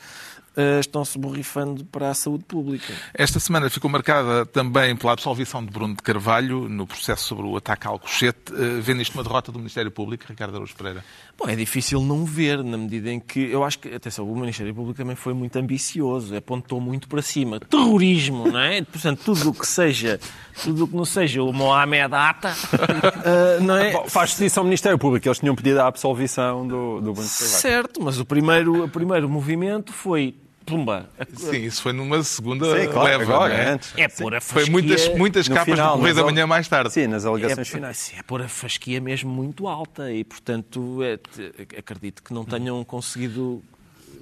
[0.80, 2.94] estão-se borrifando para a saúde pública.
[3.14, 7.58] Esta semana ficou marcada também pela absolvição de Bruno de Carvalho no processo sobre o
[7.58, 8.54] ataque ao Alcochete.
[8.54, 11.04] Uh, vendo isto uma derrota do Ministério Público, Ricardo Araújo Pereira?
[11.38, 14.74] Bom, é difícil não ver, na medida em que eu acho que, atenção, o Ministério
[14.74, 17.60] Público também foi muito ambicioso, apontou muito para cima.
[17.60, 18.82] Terrorismo, não é?
[18.86, 20.20] Portanto, tudo o que seja,
[20.64, 23.92] tudo o que não seja o Mohamed Atta, uh, não é?
[23.92, 27.38] Bom, faz justiça ao Ministério Público, eles tinham pedido a absolvição do, do Bruno de
[27.38, 27.62] Carvalho.
[27.62, 30.36] Certo, mas o primeiro, o primeiro movimento foi
[30.66, 31.10] Pumba.
[31.36, 33.34] Sim, isso foi numa segunda Sim, claro, leva.
[33.36, 33.70] Agora, é?
[33.70, 33.94] Antes.
[33.98, 34.64] é pôr a fasquia...
[34.64, 36.94] Foi muitas, muitas capas final, do Correio da Manhã mais tarde.
[36.94, 38.14] Sim, nas alegações é, finais.
[38.18, 41.20] É pôr a fasquia mesmo muito alta e, portanto, é,
[41.78, 43.64] acredito que não tenham conseguido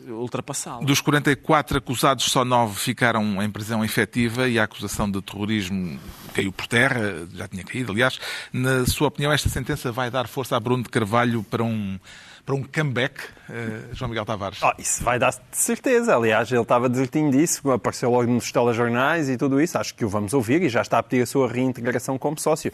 [0.07, 0.83] ultrapassá-la.
[0.83, 5.99] Dos 44 acusados, só 9 ficaram em prisão efetiva e a acusação de terrorismo
[6.33, 8.19] caiu por terra, já tinha caído, aliás.
[8.51, 11.99] Na sua opinião, esta sentença vai dar força a Bruno de Carvalho para um
[12.45, 13.15] para um comeback,
[13.49, 14.59] uh, João Miguel Tavares?
[14.63, 16.15] Oh, isso vai dar de certeza.
[16.15, 19.77] Aliás, ele estava desertinho disso, apareceu logo nos telejornais e tudo isso.
[19.77, 22.71] Acho que o vamos ouvir e já está a pedir a sua reintegração como sócio.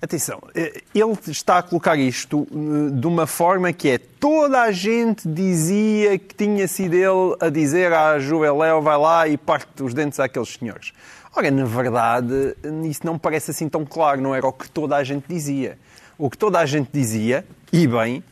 [0.00, 4.70] Atenção, eh, ele está a colocar isto eh, de uma forma que é toda a
[4.70, 9.92] gente dizia que tinha sido ele a dizer à Juveléu vai lá e parte os
[9.92, 10.92] dentes àqueles senhores.
[11.34, 12.56] Ora, na verdade,
[12.88, 15.76] isso não parece assim tão claro, não era o que toda a gente dizia.
[16.16, 18.22] O que toda a gente dizia, e bem,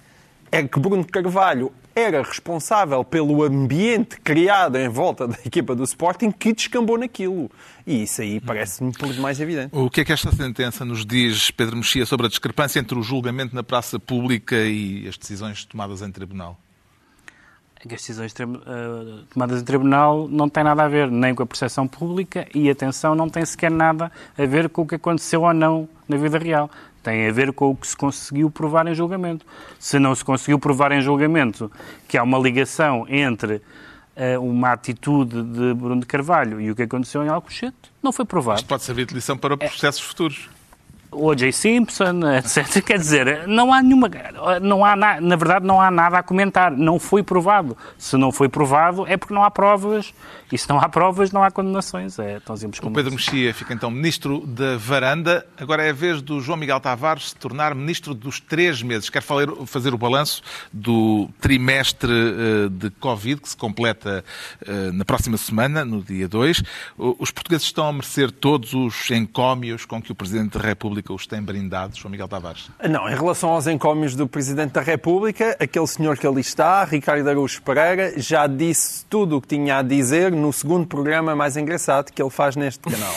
[0.57, 6.31] é que Bruno Carvalho era responsável pelo ambiente criado em volta da equipa do Sporting
[6.31, 7.51] que descambou naquilo.
[7.87, 9.69] E isso aí parece-me por demais evidente.
[9.73, 13.03] O que é que esta sentença nos diz, Pedro Mexia, sobre a discrepância entre o
[13.03, 16.59] julgamento na praça pública e as decisões tomadas em tribunal?
[17.79, 21.87] As decisões uh, tomadas em tribunal não têm nada a ver nem com a percepção
[21.87, 25.89] pública e, atenção, não tem sequer nada a ver com o que aconteceu ou não
[26.09, 26.71] na vida real
[27.07, 29.47] tem a ver com o que se conseguiu provar em julgamento.
[29.79, 31.71] Se não se conseguiu provar em julgamento
[32.09, 33.63] que há uma ligação entre
[34.17, 38.25] uh, uma atitude de Bruno de Carvalho e o que aconteceu em Alcochete, não foi
[38.25, 38.59] provado.
[38.59, 40.05] Isto pode servir de lição para processos é...
[40.05, 40.51] futuros.
[41.17, 41.53] O.J.
[41.53, 42.83] Simpson, etc.
[42.85, 44.11] Quer dizer, não há nenhuma.
[44.63, 46.71] Não há na, na verdade, não há nada a comentar.
[46.71, 47.77] Não foi provado.
[47.99, 50.13] Se não foi provado, é porque não há provas.
[50.51, 52.19] E se não há provas, não há condenações.
[52.19, 55.45] É tão simples como O Pedro Mexia fica então ministro da Varanda.
[55.59, 59.11] Agora é a vez do João Miguel Tavares se tornar ministro dos três meses.
[59.11, 64.25] Quer fazer o balanço do trimestre eh, de Covid, que se completa
[64.67, 66.63] eh, na próxima semana, no dia 2.
[66.97, 71.13] Os portugueses estão a merecer todos os encómios com que o Presidente da República República
[71.13, 72.69] os tem brindado, João Miguel Tavares?
[72.89, 77.29] Não, em relação aos encómios do Presidente da República, aquele senhor que ali está, Ricardo
[77.29, 82.11] Araújo Pereira, já disse tudo o que tinha a dizer no segundo programa mais engraçado
[82.11, 83.15] que ele faz neste canal.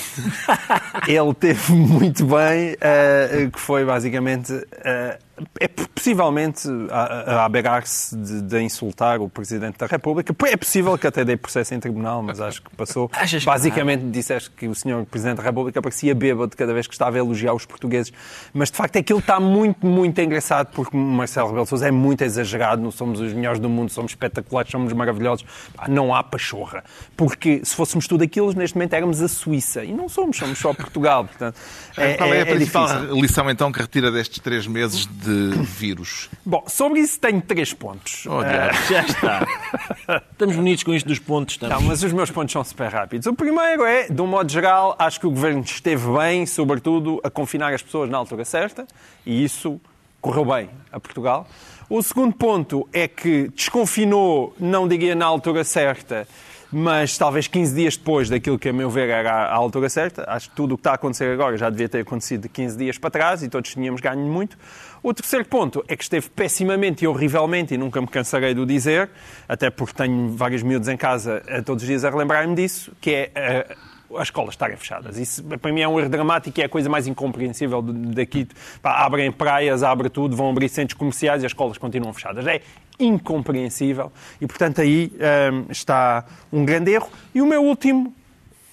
[1.08, 4.54] ele teve muito bem, uh, que foi basicamente...
[4.54, 5.29] Uh,
[5.60, 10.34] é possivelmente a, a aberar-se de, de, insultar o Presidente da República.
[10.48, 13.10] É possível que até dê processo em tribunal, mas acho que passou.
[13.14, 15.06] Achas Basicamente que disseste que o Sr.
[15.10, 18.12] Presidente da República parecia bêbado cada vez que estava a elogiar os portugueses.
[18.54, 22.82] Mas de facto aquilo está muito, muito engraçado porque Marcelo Rebelo Sousa é muito exagerado.
[22.82, 25.46] Não somos os melhores do mundo, somos espetaculares, somos maravilhosos.
[25.88, 26.84] Não há pachorra.
[27.16, 29.84] Porque se fôssemos tudo aquilo, neste momento éramos a Suíça.
[29.84, 31.26] E não somos, somos só Portugal.
[31.26, 31.58] Portanto,
[31.98, 33.22] é, Qual é, é a é principal difícil.
[33.22, 36.30] lição então que retira destes três meses de de vírus?
[36.44, 38.26] Bom, sobre isso tenho três pontos.
[38.26, 38.44] Oh, uh...
[38.90, 39.48] Já está.
[40.32, 41.56] Estamos bonitos com isto dos pontos.
[41.56, 41.76] Estamos.
[41.76, 43.28] Não, mas os meus pontos são super rápidos.
[43.28, 47.30] O primeiro é, de um modo geral, acho que o governo esteve bem, sobretudo, a
[47.30, 48.88] confinar as pessoas na altura certa,
[49.26, 49.80] e isso
[50.20, 51.48] correu bem a Portugal.
[51.90, 56.28] O segundo ponto é que desconfinou, não diria na altura certa,
[56.72, 60.24] mas talvez 15 dias depois daquilo que, a meu ver, era a altura certa.
[60.28, 62.78] Acho que tudo o que está a acontecer agora já devia ter acontecido de 15
[62.78, 64.58] dias para trás e todos tínhamos ganho muito.
[65.02, 68.66] O terceiro ponto é que esteve pessimamente e horrivelmente, e nunca me cansarei de o
[68.66, 69.10] dizer,
[69.48, 73.66] até porque tenho vários miúdos em casa todos os dias a relembrar-me disso, que é
[74.10, 75.18] uh, as escolas estarem fechadas.
[75.18, 78.48] Isso para mim é um erro dramático e é a coisa mais incompreensível daqui.
[78.82, 82.46] Pá, abrem praias, abre tudo, vão abrir centros comerciais e as escolas continuam fechadas.
[82.46, 82.62] É
[83.00, 85.14] incompreensível e, portanto, aí
[85.54, 87.10] um, está um grande erro.
[87.34, 88.14] E o meu último,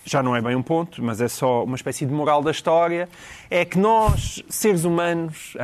[0.05, 3.09] já não é bem um ponto, mas é só uma espécie de moral da história,
[3.49, 5.57] é que nós, seres humanos,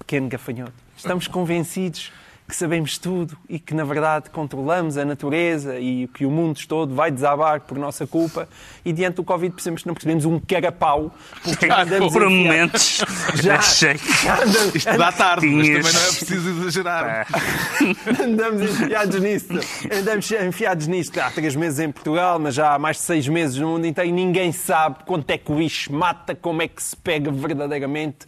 [0.00, 0.72] pequeno gafanhoto.
[0.96, 2.12] Estamos convencidos
[2.50, 6.94] que sabemos tudo e que, na verdade, controlamos a natureza e que o mundo todo
[6.94, 8.48] vai desabar por nossa culpa.
[8.84, 11.14] E diante do Covid percebemos que não percebemos um carapau.
[11.42, 13.00] Porque já andamos Por momentos,
[13.42, 13.56] Já.
[13.56, 13.96] achei.
[13.96, 17.26] já andamos- Isto dá tarde, mas também não é preciso exagerar.
[18.22, 19.60] Andamos enfiados nisto.
[19.92, 23.56] Andamos enfiados nisto há três meses em Portugal, mas já há mais de seis meses
[23.58, 24.10] no mundo inteiro.
[24.12, 28.26] Ninguém sabe quanto é que o bicho mata, como é que se pega verdadeiramente.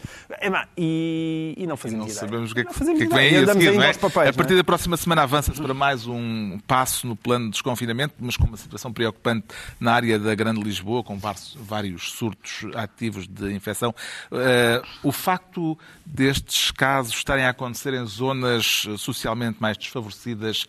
[0.76, 2.20] E, e não fazemos Não ideia.
[2.20, 3.90] sabemos o que é que, que, é que vem aí a Andamos seguir, não é?
[4.20, 4.57] A partir é?
[4.57, 8.57] da próxima semana avança-se para mais um passo no plano de desconfinamento, mas com uma
[8.57, 9.46] situação preocupante
[9.81, 11.18] na área da Grande Lisboa, com
[11.57, 13.94] vários surtos ativos de infecção.
[14.31, 20.66] Eh, o facto destes casos estarem a acontecer em zonas eh, socialmente mais desfavorecidas,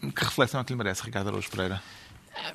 [0.00, 1.82] que reflexão é que lhe merece, Ricardo Araújo Pereira?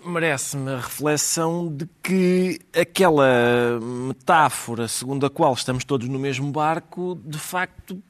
[0.04, 7.18] Merece-me a reflexão de que aquela metáfora segundo a qual estamos todos no mesmo barco,
[7.24, 8.02] de facto,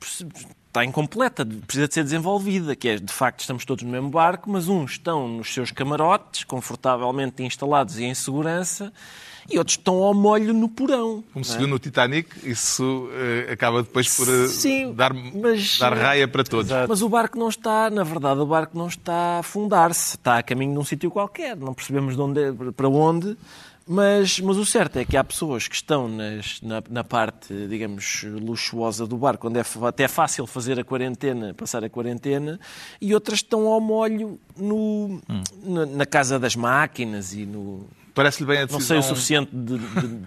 [0.77, 4.49] está incompleta, precisa de ser desenvolvida, que é, de facto, estamos todos no mesmo barco,
[4.49, 8.93] mas uns estão nos seus camarotes, confortavelmente instalados e em segurança,
[9.49, 11.23] e outros estão ao molho no porão.
[11.33, 11.57] Como se é?
[11.59, 16.43] viu no Titanic, isso eh, acaba depois por eh, Sim, dar, mas- dar raia para
[16.43, 16.69] todos.
[16.87, 20.15] Mas o barco não está, na verdade, o barco não está a afundar-se.
[20.17, 21.55] Está a caminho de um sítio qualquer.
[21.55, 23.37] Não percebemos de onde, é- para onde.
[23.87, 28.23] Mas, mas o certo é que há pessoas que estão nas- na, na parte, digamos,
[28.23, 32.59] luxuosa do barco, onde é até é fácil fazer a quarentena, passar a quarentena,
[32.99, 35.43] e outras estão ao molho no, Hum.
[35.63, 37.87] na, na casa das máquinas e no...
[38.17, 38.87] Parece-lhe bem a Não decisão...
[38.87, 39.77] sei o suficiente de...
[39.77, 40.19] de-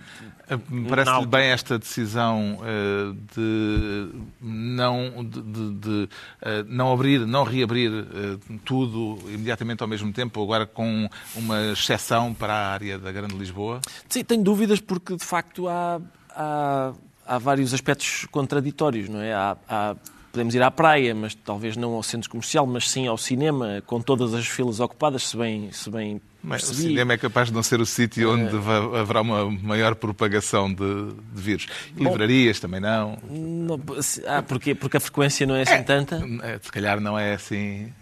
[0.88, 1.26] Parece-lhe Não.
[1.26, 4.09] bem esta decisão eh, de
[4.40, 6.09] não, de, de- de,
[6.42, 12.35] eh, não abrir, não reabrir eh, tudo imediatamente ao mesmo tempo, agora com uma exceção
[12.35, 13.81] para a área da Grande Lisboa?
[14.09, 16.00] Sim, tenho dúvidas porque de facto há,
[16.31, 16.92] há,
[17.26, 19.33] há vários aspectos contraditórios, não é?
[19.33, 19.94] Há, há-
[20.33, 24.00] podemos ir à praia, mas talvez não ao centro comercial, mas sim ao cinema, com
[24.00, 27.62] todas as filas ocupadas, se bem, se bem Mas o cinema é capaz de não
[27.62, 31.66] ser o sítio onde va- haverá uma maior propagação de, de vírus.
[31.96, 33.18] Livrarias também não.
[33.29, 33.79] Não,
[34.26, 34.74] ah, porquê?
[34.74, 36.16] Porque a frequência não é assim tanta?
[36.42, 37.92] Eh, Se calhar não é assim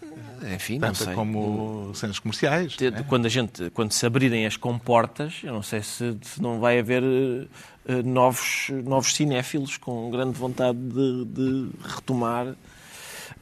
[0.55, 1.15] Enfim, não tanta sei.
[1.15, 2.77] como centros comerciais.
[2.79, 3.05] Né?
[3.09, 6.79] Quando, a gente, quando se abrirem as comportas, eu não sei se, se não vai
[6.79, 7.03] haver
[7.89, 12.55] eh, novos, novos cinéfilos com grande vontade de, de retomar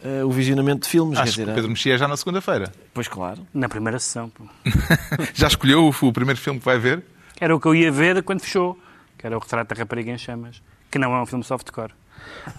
[0.03, 1.19] eh, o visionamento de filmes.
[1.19, 2.73] Acho que dizer, o Pedro Mexia é já na segunda-feira.
[2.95, 3.47] Pois claro.
[3.53, 4.31] Na primeira sessão.
[5.35, 7.03] Já escolheu o, o primeiro filme que vai ver?
[7.41, 8.79] Era o que eu ia ver quando fechou,
[9.19, 11.93] que era o Retrato da Rapariga em Chamas, que não é um filme softcore.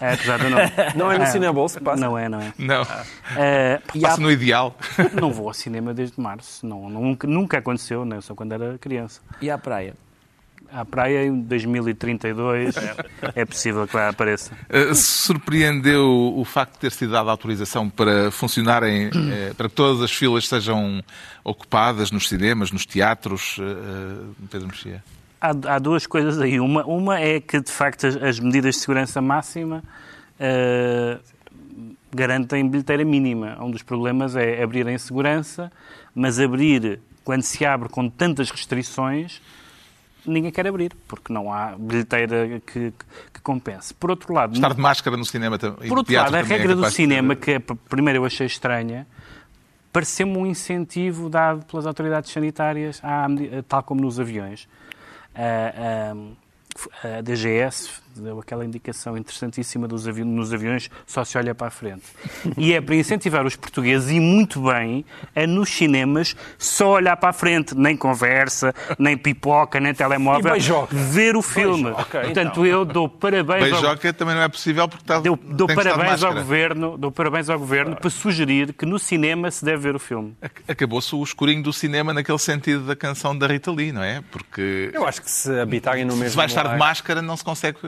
[0.00, 0.62] É, apesar do nome.
[0.94, 2.00] Não é no Cinebolsa que passa?
[2.00, 2.52] Não é, não é.
[2.58, 2.86] Não.
[3.36, 4.76] É, Passa no ideal.
[5.14, 6.64] não vou ao cinema desde março.
[6.66, 8.20] Não, nunca, nunca aconteceu, né?
[8.20, 9.20] só quando era criança.
[9.40, 9.94] E à praia?
[10.70, 12.74] À praia em 2032
[13.34, 14.52] é possível que lá apareça.
[14.68, 20.02] Uh, surpreendeu o facto de ter sido dada autorização para funcionarem, eh, para que todas
[20.02, 21.02] as filas sejam
[21.42, 25.02] ocupadas nos cinemas, nos teatros, eh, eh, Pedro Mexia?
[25.40, 26.60] Há, há duas coisas aí.
[26.60, 29.82] Uma, uma é que, de facto, as, as medidas de segurança máxima
[30.38, 31.18] eh,
[32.12, 33.56] garantem bilheteira mínima.
[33.60, 35.70] Um dos problemas é abrir em segurança,
[36.14, 39.40] mas abrir, quando se abre com tantas restrições,
[40.28, 42.92] ninguém quer abrir, porque não há bilheteira que,
[43.32, 43.94] que, compense.
[43.94, 46.54] Por outro lado, Estar de máscara no cinema tam- e por outro lado, a também
[46.56, 49.06] é regra do capaz de cinema, ter- que é, primeiro eu achei estranha,
[49.92, 53.26] pareceu-me um incentivo dado pelas autoridades sanitárias, à
[53.66, 54.68] tal como nos aviões.
[55.34, 57.90] A, a- a DGS
[58.22, 62.02] deu aquela indicação interessantíssima dos avi nos aviões, só se olha para a frente.
[62.56, 65.04] E é para incentivar os portugueses, e muito bem,
[65.34, 70.54] a nos cinemas só olhar para a frente, nem conversa, nem pipoca, nem telemóvel,
[70.90, 71.84] ver o filme.
[71.84, 75.66] Beijoca, Portanto, eu dou parabéns ao Beijoca também não é possível porque está, Dou, dou
[75.66, 76.34] parabéns ao máscara.
[76.34, 80.34] governo, dou parabéns ao governo para sugerir que no cinema se deve ver o filme.
[80.42, 84.22] Ac- Acabou-se o escurinho do cinema naquele sentido da canção da Rita Lee, não é?
[84.30, 87.44] Porque Eu acho que se habitarem no mesmo se vai estar de máscara não se
[87.44, 87.78] consegue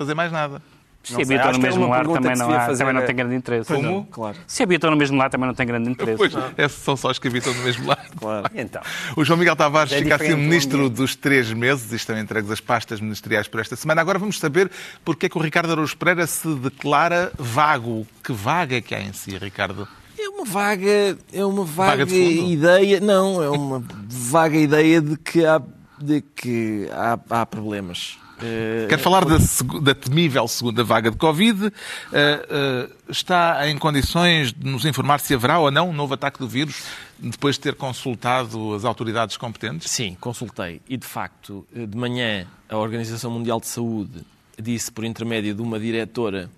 [0.00, 0.62] fazer mais nada.
[1.02, 3.72] Se habitam no é mesmo lar também não, há, fazer também não tem grande interesse.
[3.72, 4.04] Como?
[4.10, 6.18] Claro, Se habitam no mesmo lar também não tem grande interesse.
[6.18, 8.02] Pois, esses são só os que habitam no mesmo lado.
[8.18, 8.50] claro.
[8.54, 8.82] Então,
[9.16, 10.96] O João Miguel Tavares É fica assim ministro ambiente.
[10.96, 14.00] dos três meses e estão entregues as pastas ministeriais por esta semana.
[14.02, 14.70] Agora vamos saber
[15.02, 18.06] porque é que o Ricardo Araújo Pereira se declara vago.
[18.22, 19.88] Que vaga é que há em si, Ricardo?
[20.18, 25.46] É uma vaga, é uma Vaga vaga, ideia, não, é uma vaga ideia de que
[25.46, 25.62] há,
[25.98, 28.18] de que há, há problemas.
[28.42, 29.36] Eh, Quero falar da,
[29.82, 31.66] da temível segunda vaga de Covid.
[31.66, 36.38] Uh, uh, está em condições de nos informar se haverá ou não um novo ataque
[36.38, 36.84] do vírus
[37.18, 39.90] depois de ter consultado as autoridades competentes?
[39.90, 40.80] Sim, consultei.
[40.88, 44.24] E, de facto, eh, de manhã, a Organização Mundial de Saúde
[44.58, 46.50] disse, por intermédio de uma diretora,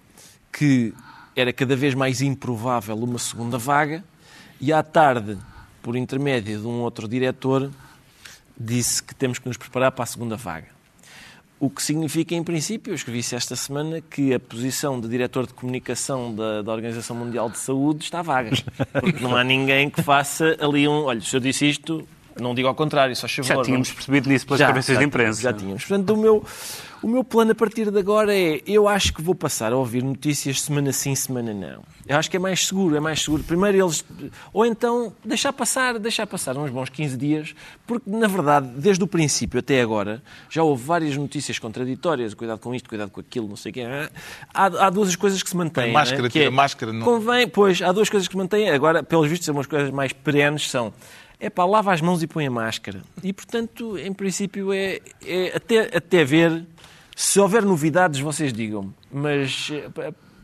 [0.53, 0.95] que
[1.35, 4.05] era cada vez mais improvável uma segunda vaga,
[4.61, 5.37] e à tarde,
[5.83, 7.71] por intermédio de um outro diretor,
[8.57, 10.69] disse que temos que nos preparar para a segunda vaga.
[11.63, 15.47] O que significa, em princípio, eu escrevi isso esta semana, que a posição de diretor
[15.47, 18.51] de comunicação da, da, Organização Mundial de Saúde está vaga.
[18.93, 21.05] Porque não há ninguém que faça ali um.
[21.05, 22.05] Olha, se eu disse isto,
[22.37, 23.59] não digo ao contrário, só choveu.
[23.59, 25.41] Já tínhamos percebido nisso pelas cabeças de imprensa.
[25.41, 25.85] Já tínhamos.
[25.85, 26.45] Portanto, o meu,
[27.03, 30.03] o meu plano a partir de agora é: eu acho que vou passar a ouvir
[30.03, 31.83] notícias semana sim, semana não.
[32.07, 33.43] Eu acho que é mais seguro, é mais seguro.
[33.43, 34.05] Primeiro eles.
[34.53, 37.55] Ou então deixar passar, deixar passar uns bons 15 dias,
[37.87, 42.35] porque na verdade, desde o princípio até agora, já houve várias notícias contraditórias.
[42.35, 43.83] Cuidado com isto, cuidado com aquilo, não sei o quê.
[44.55, 45.91] Há, há duas coisas que se mantêm.
[45.91, 46.31] A máscara, né?
[46.31, 47.05] que é, máscara, não.
[47.05, 48.71] Convém, pois, há duas coisas que se mantêm.
[48.71, 50.93] Agora, pelos vistos, são umas coisas mais perenes são
[51.43, 53.03] é pá, lava as mãos e põe a máscara.
[53.21, 56.65] E, portanto, em princípio, é, é até, até ver.
[57.23, 58.93] Se houver novidades, vocês digam.
[59.11, 59.71] Mas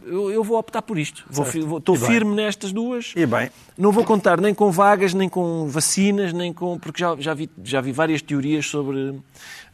[0.07, 1.25] eu, eu, vou optar por isto.
[1.29, 3.13] Vou, vou, estou firme nestas duas.
[3.17, 3.51] E bem.
[3.77, 6.79] Não vou contar nem com vagas, nem com vacinas, nem com.
[6.79, 9.21] Porque já, já, vi, já vi várias teorias sobre,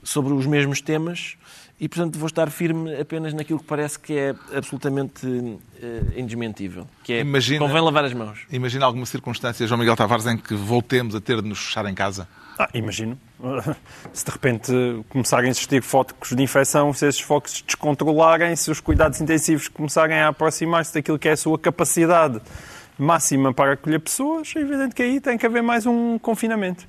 [0.03, 1.37] sobre os mesmos temas
[1.79, 5.61] e, portanto, vou estar firme apenas naquilo que parece que é absolutamente uh,
[6.17, 8.47] indesmentível, que é imagina, convém lavar as mãos.
[8.51, 11.95] Imagina alguma circunstância, João Miguel Tavares, em que voltemos a ter de nos fechar em
[11.95, 12.27] casa?
[12.59, 13.19] Ah, imagino.
[14.13, 14.73] Se de repente
[15.09, 20.19] começarem a existir focos de infecção, se esses focos descontrolarem, se os cuidados intensivos começarem
[20.19, 22.41] a aproximar-se daquilo que é a sua capacidade
[22.97, 26.87] máxima para acolher pessoas, é evidente que aí tem que haver mais um confinamento.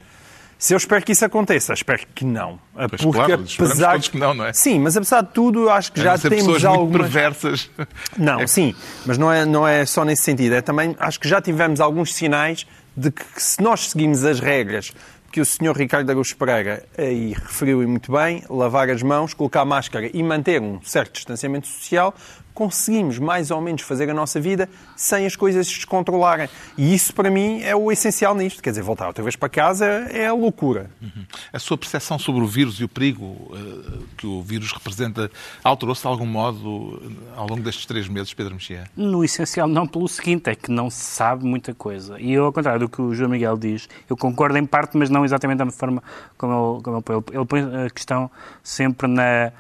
[0.58, 2.58] Se eu espero que isso aconteça, espero que não.
[2.74, 4.54] Pois Porque claro, apesar todos que não, não é?
[4.54, 7.70] Sim, mas apesar de tudo, acho que já temos pessoas algumas muito perversas.
[8.18, 8.48] Não, é...
[8.48, 8.74] sim,
[9.06, 10.56] mas não é, não é só nesse sentido.
[10.56, 14.94] É também acho que já tivemos alguns sinais de que se nós seguimos as regras
[15.36, 15.76] que o Sr.
[15.76, 20.62] Ricardo Araújo Pereira aí referiu e muito bem, lavar as mãos, colocar máscara e manter
[20.62, 22.16] um certo distanciamento social,
[22.56, 26.50] conseguimos mais ou menos fazer a nossa vida sem as coisas se descontrolarem.
[26.78, 28.64] E isso, para mim, é o essencial nisto.
[28.64, 30.90] Quer dizer, voltar outra vez para casa é a loucura.
[31.02, 31.26] Uhum.
[31.52, 35.30] A sua percepção sobre o vírus e o perigo uh, que o vírus representa
[35.64, 38.86] alterou-se de algum modo eh, ao longo destes três meses, Pedro Mexia?
[38.96, 42.20] No essencial, não pelo seguinte, é que não se sabe muita coisa.
[42.20, 45.10] E eu, ao contrário do que o João Miguel diz, eu concordo em parte, mas
[45.10, 46.02] não exatamente da forma
[46.38, 47.36] como ele, como ele põe.
[47.36, 48.32] Ele põe a questão
[48.64, 49.52] sempre na,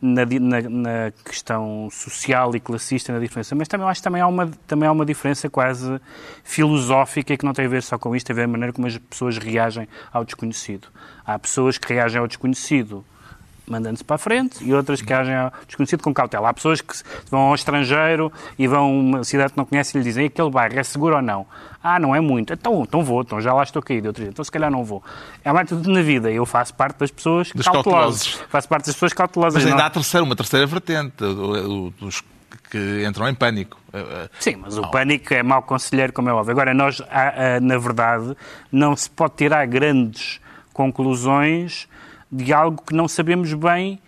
[0.00, 4.22] na, na, na questão social social e classista na diferença, mas também acho que também
[4.22, 6.00] há uma, também há uma diferença quase
[6.44, 8.86] filosófica que não tem a ver só com isto, tem a ver a maneira como
[8.86, 10.88] as pessoas reagem ao desconhecido.
[11.24, 13.04] Há pessoas que reagem ao desconhecido
[13.68, 16.48] mandando-se para a frente e outras que agem ao desconhecido com cautela.
[16.48, 16.94] Há pessoas que
[17.30, 20.50] vão ao estrangeiro e vão a uma cidade que não conhecem e lhe dizem aquele
[20.50, 21.46] bairro é seguro ou não?
[21.82, 22.52] Ah, não é muito.
[22.52, 24.08] Então, então vou, então já lá estou caído.
[24.08, 24.30] Outro dia.
[24.30, 25.02] Então se calhar não vou.
[25.44, 26.30] É uma atitude na vida.
[26.30, 28.22] Eu faço parte das pessoas dos cautelosas.
[28.24, 28.50] cautelosos.
[28.50, 29.62] Faço parte das pessoas cautelosas.
[29.62, 31.14] Mas ainda há terceira, uma terceira vertente,
[32.00, 32.22] dos
[32.70, 33.78] que entram em pânico.
[34.38, 36.52] Sim, mas o pânico é mau conselheiro, como é óbvio.
[36.52, 37.00] Agora, nós,
[37.62, 38.36] na verdade,
[38.70, 40.40] não se pode tirar grandes
[40.74, 41.88] conclusões
[42.30, 44.00] de algo que não sabemos bem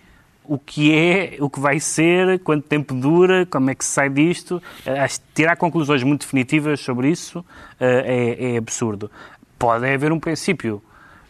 [0.44, 4.08] o que é, o que vai ser, quanto tempo dura, como é que se sai
[4.08, 4.60] disto.
[5.32, 7.44] Tirar conclusões muito definitivas sobre isso
[7.78, 9.08] eh, é, é absurdo.
[9.56, 10.82] Pode haver um princípio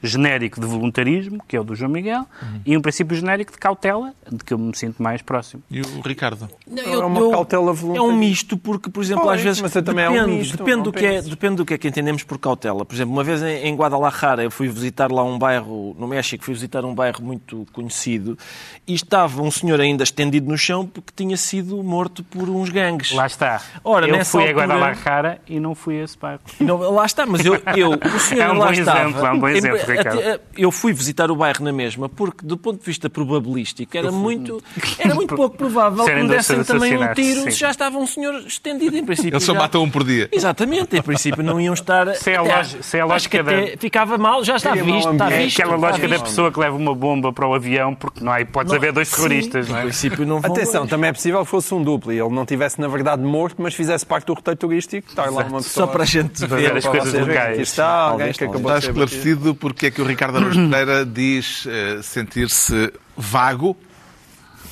[0.03, 2.61] genérico de voluntarismo, que é o do João Miguel, uhum.
[2.65, 5.63] e um princípio genérico de cautela, de que eu me sinto mais próximo.
[5.71, 6.49] E o Ricardo?
[6.67, 8.09] Não, eu, é uma eu, cautela voluntária.
[8.09, 9.61] É um misto, porque, por exemplo, às vezes.
[9.61, 11.89] Mas também depende, é um misto, depende, do que é, depende do que é que
[11.89, 12.85] entendemos por cautela.
[12.85, 16.45] Por exemplo, uma vez em, em Guadalajara, eu fui visitar lá um bairro, no México,
[16.45, 18.39] fui visitar um bairro muito conhecido,
[18.87, 23.13] e estava um senhor ainda estendido no chão porque tinha sido morto por uns gangues.
[23.13, 23.61] Lá está.
[23.85, 24.63] Ora, eu fui altura...
[24.63, 26.41] a Guadalajara e não fui a esse bairro.
[26.59, 29.33] Não, lá está, mas eu, eu o senhor é um lá bom estava, exemplo, é
[29.33, 30.41] um bom exemplo, Ricardo.
[30.57, 34.63] Eu fui visitar o bairro na mesma, porque do ponto de vista probabilístico era muito,
[34.99, 38.35] era muito pouco provável que me dessem também um tiro se já estava um senhor
[38.47, 39.35] estendido, em princípio.
[39.35, 39.59] Eles só já...
[39.59, 40.29] matam um por dia.
[40.33, 42.15] Exatamente, em princípio não iam estar...
[42.21, 43.53] Se é a, lógica, se é a lógica da...
[43.79, 45.61] Ficava mal, já está visto, está é visto.
[45.61, 48.73] aquela lógica da pessoa que leva uma bomba para o avião, porque não há hipótese
[48.73, 49.67] de haver dois terroristas.
[49.67, 49.83] Sim, não é?
[49.83, 52.45] Em princípio não vão Atenção, também é possível que fosse um duplo e ele não
[52.45, 55.87] tivesse, na verdade, morto, mas fizesse parte do roteiro turístico, estar lá uma pessoa...
[55.87, 57.59] Só para a gente ver as coisas locais.
[57.59, 62.03] Está alguém que acabou Está esclarecido porque é que o Ricardo Araújo Pereira diz uh,
[62.03, 63.77] sentir-se vago.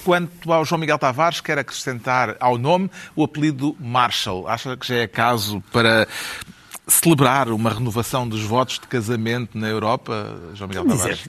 [0.05, 4.49] Quanto ao João Miguel Tavares, quer acrescentar ao nome o apelido Marshall.
[4.49, 6.09] Acha que já é caso para
[6.87, 11.29] celebrar uma renovação dos votos de casamento na Europa, João Miguel Tavares?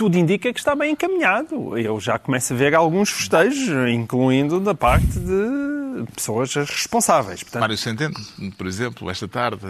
[0.00, 1.76] tudo indica que está bem encaminhado.
[1.76, 5.69] Eu já começo a ver alguns festejos, incluindo da parte de
[6.14, 7.42] pessoas responsáveis.
[7.42, 8.14] Portanto, Mário Centeno,
[8.56, 9.66] por exemplo, esta tarde.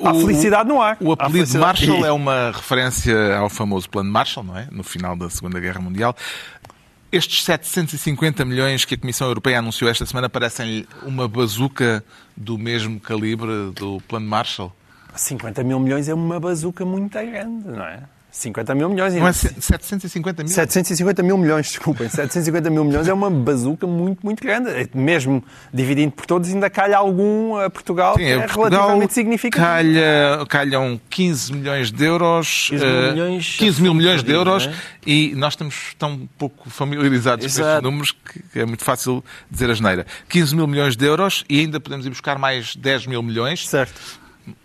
[0.00, 0.96] O, Há felicidade no ar.
[1.00, 4.68] O apelido Marshall é uma referência ao famoso Plano Marshall, não é?
[4.70, 6.16] No final da Segunda Guerra Mundial.
[7.10, 12.02] Estes 750 milhões que a Comissão Europeia anunciou esta semana parecem-lhe uma bazuca
[12.34, 14.74] do mesmo calibre do Plano Marshall?
[15.14, 18.04] 50 mil milhões é uma bazuca muito grande, não é?
[18.32, 19.14] 50 mil milhões.
[19.14, 20.50] Não é 750 mil?
[20.50, 22.08] 750 mil milhões, desculpem.
[22.08, 24.88] 750 mil milhões é uma bazuca muito, muito grande.
[24.94, 29.66] Mesmo dividindo por todos, ainda calha algum a Portugal, Sim, que é Portugal relativamente significativo.
[29.66, 32.68] Calha, calham 15 milhões de euros.
[32.70, 34.72] 15 mil eh, milhões, 15 mil milhões de euros é?
[35.06, 37.68] e nós estamos tão pouco familiarizados com Exato.
[37.68, 38.14] estes números
[38.50, 40.06] que é muito fácil dizer a geneira.
[40.30, 43.68] 15 mil milhões de euros e ainda podemos ir buscar mais 10 mil milhões.
[43.68, 44.00] Certo.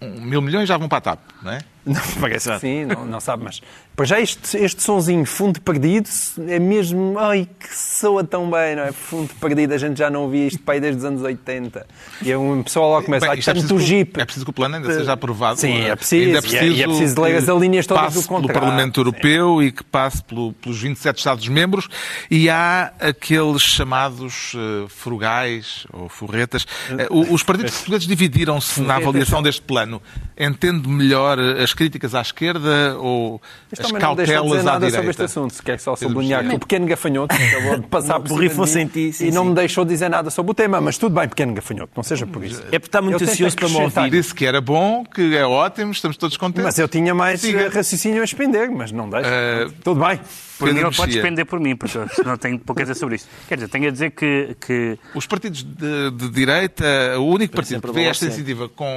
[0.02, 1.60] Mil milhões já vão para a TAP, não é?
[1.94, 3.62] Não, parece que sim, não, não sabe, mas
[3.96, 6.08] para já este, este sonzinho fundo perdido
[6.48, 7.18] é mesmo.
[7.18, 8.92] Ai, que soa tão bem, não é?
[8.92, 11.88] Fundo perdido, a gente já não ouvia isto aí desde os anos 80.
[12.22, 14.20] E é um pessoal logo começa, Bem, é tanto preciso o Jeep.
[14.20, 15.60] É preciso que o plano ainda seja aprovado.
[15.60, 16.26] Sim, é Eh, preciso.
[16.38, 18.48] Ainda E é- e é preciso de ler as alíneas todas do contrato.
[18.48, 21.88] pelo Parlamento Europeu e que passe pelo- pelos 27 Estados-membros.
[22.30, 26.68] E há aqueles chamados eh, frugais ou forretas.
[27.10, 30.02] O- os partidos portugueses dividiram-se na avaliação deste plano.
[30.38, 34.90] Entende melhor eh, as críticas à esquerda ou Mas as também não cautelas à nada
[34.90, 35.24] sobre este direita?
[35.26, 35.54] assunto.
[35.54, 39.00] Se quer só sublinhar que o pequeno gafanhoto acabou de passar Não, por cima de
[39.00, 39.50] mim sim, e não sim.
[39.50, 40.82] me deixou dizer nada sobre o tema.
[40.82, 42.62] Mas tudo bem, pequeno gafanhoto, não seja por isso.
[42.72, 44.10] É porque está muito Eu ansioso para me ouvir.
[44.10, 46.64] Disse que era bom, que é ótimo, estamos todos contentes.
[46.66, 47.62] Mas eu tinha mais Siga.
[47.62, 49.28] eh, raciocínio a expender, mas não deixa.
[49.30, 50.20] Eh, Tudo bem.
[50.58, 53.30] Por mim, ele pode depender por mim, porque não tenho pouco a dizer sobre isto.
[53.48, 56.84] Quer dizer, tenho a dizer que, que Os partidos de, de direita,
[57.20, 58.88] o único partido que vê esta iniciativa com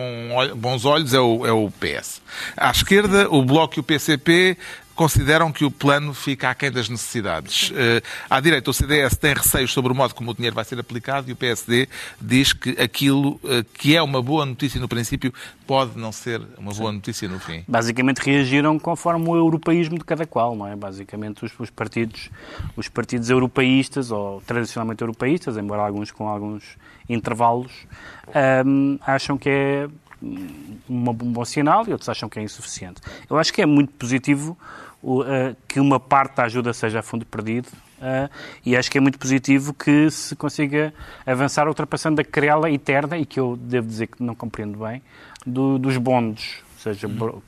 [0.56, 2.22] bons olhos é o, é o PS.
[2.70, 4.56] À esquerda, o Bloco e o PCP
[4.94, 7.72] consideram que o plano fica aquém das necessidades.
[7.74, 8.00] Eh,
[8.30, 11.28] à direita, o CDS tem receios sobre o modo como o dinheiro vai ser aplicado
[11.28, 11.88] e o PSD
[12.20, 15.34] diz que aquilo eh, que é uma boa notícia no princípio
[15.66, 17.64] pode não ser uma boa notícia no fim.
[17.66, 20.76] basicamente reagiram conforme o europeísmo de cada qual, não é?
[20.76, 22.30] Basicamente os, os partidos,
[22.76, 26.62] os partidos europeístas ou tradicionalmente europeístas, embora alguns com alguns
[27.08, 27.72] intervalos,
[28.64, 29.88] hum, acham que é
[30.22, 33.00] um bom sinal e outros acham que é insuficiente.
[33.28, 34.56] Eu acho que é muito positivo
[35.26, 37.68] eh, que uma parte da ajuda seja a fundo perdido
[38.02, 38.28] eh,
[38.64, 40.92] e acho que é muito positivo que se consiga
[41.26, 45.02] avançar ultrapassando a querela eterna e que eu devo dizer que não compreendo bem
[45.46, 47.42] do- dos bondos seja bro-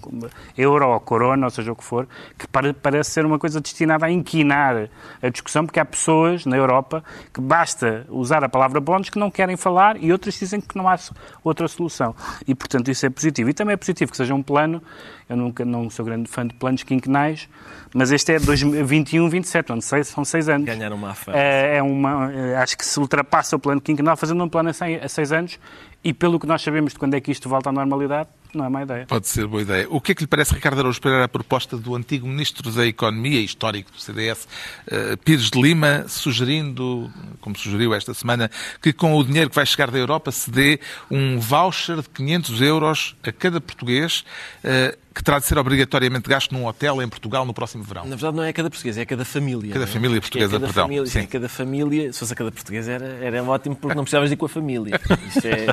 [0.56, 2.06] euro ou corona, ou seja o que for,
[2.38, 4.88] que pare- parece ser uma coisa destinada a inquinar
[5.22, 7.02] a discussão, porque há pessoas na Europa
[7.32, 10.88] que basta usar a palavra bonds que não querem falar e outras dizem que não
[10.88, 10.96] há
[11.42, 12.14] outra solução.
[12.46, 13.50] E, portanto, isso é positivo.
[13.50, 14.82] E também é positivo que seja um plano,
[15.28, 17.48] eu nunca não sou grande fã de planos quinquenais,
[17.94, 20.66] mas este é 2021, 27, onde são seis anos.
[20.66, 21.36] Ganharam uma fama.
[21.38, 25.08] É, é uma, é, acho que se ultrapassa o plano quinquenal fazendo um plano a
[25.08, 25.58] seis anos
[26.04, 28.68] e pelo que nós sabemos de quando é que isto volta à normalidade, não é
[28.68, 29.06] má ideia.
[29.06, 29.86] Pode ser boa ideia.
[29.88, 32.86] O que é que lhe parece, Ricardo Araújo Pereira, a proposta do antigo Ministro da
[32.86, 34.46] Economia, histórico do CDS,
[34.86, 38.50] eh, Pires de Lima, sugerindo, como sugeriu esta semana,
[38.80, 40.80] que com o dinheiro que vai chegar da Europa se dê
[41.10, 44.24] um voucher de 500 euros a cada português,
[44.62, 48.04] eh, que terá de ser obrigatoriamente gasto num hotel em Portugal no próximo verão?
[48.04, 49.72] Na verdade, não é cada português, é cada família.
[49.72, 49.86] Cada é?
[49.86, 50.84] família Porque é portuguesa, cada perdão.
[50.84, 51.20] Família, Sim.
[51.20, 54.34] sim, cada família, se fosse a cada português, era, era ótimo porque não precisavas de
[54.34, 55.00] ir com a família.
[55.28, 55.66] Isso, é,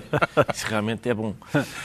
[0.53, 1.33] isso realmente é bom.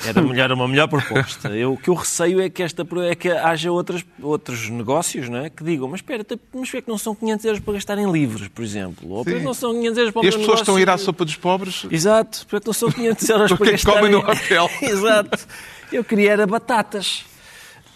[0.06, 1.48] Era melhor, uma melhor proposta.
[1.50, 5.38] Eu, o que eu receio é que, esta, é que haja outras, outros negócios não
[5.38, 5.50] é?
[5.50, 8.48] que digam, mas espera, mas espera que não são 500 euros para gastar em livros,
[8.48, 9.10] por exemplo.
[9.10, 9.44] Ou porque Sim.
[9.44, 11.36] não são 500 euros para o E as pessoas estão a ir à sopa dos
[11.36, 11.86] pobres?
[11.90, 14.70] Exato, porque não são 500 euros Porque para é gastar comem no hotel.
[14.82, 15.46] Exato.
[15.92, 17.24] Eu queria era batatas.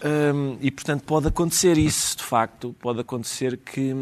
[0.03, 2.75] Hum, e, portanto, pode acontecer isso, de facto.
[2.79, 3.93] Pode acontecer que,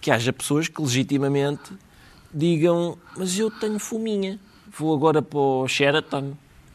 [0.00, 1.72] que haja pessoas que legitimamente
[2.32, 4.40] digam mas eu tenho fominha,
[4.78, 6.32] vou agora para o Sheraton.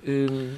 [0.07, 0.55] Hum,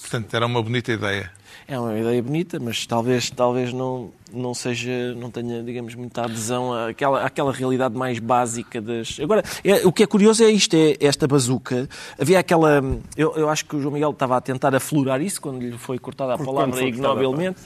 [0.00, 1.32] Portanto, era uma bonita ideia.
[1.66, 6.72] é uma ideia bonita, mas talvez, talvez não, não seja, não tenha, digamos, muita adesão
[6.72, 9.18] àquela, àquela realidade mais básica das.
[9.20, 11.88] Agora, é- o que é curioso é isto, é esta bazuca.
[12.20, 12.82] Havia aquela.
[13.16, 15.98] Eu, eu acho que o João Miguel estava a tentar aflorar isso quando lhe foi
[15.98, 17.60] cortada a palavra a ignobilmente,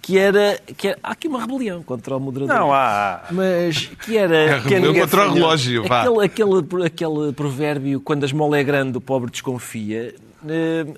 [0.00, 0.98] que era, que era.
[1.02, 2.56] Há aqui uma rebelião contra o moderador.
[2.56, 3.24] Não, há.
[3.30, 4.36] Mas que era.
[4.56, 6.02] É que era- contra o relógio, vá.
[6.02, 10.14] Aquele, aquele, aquele provérbio, quando a esmola é grande, o pobre desconfia,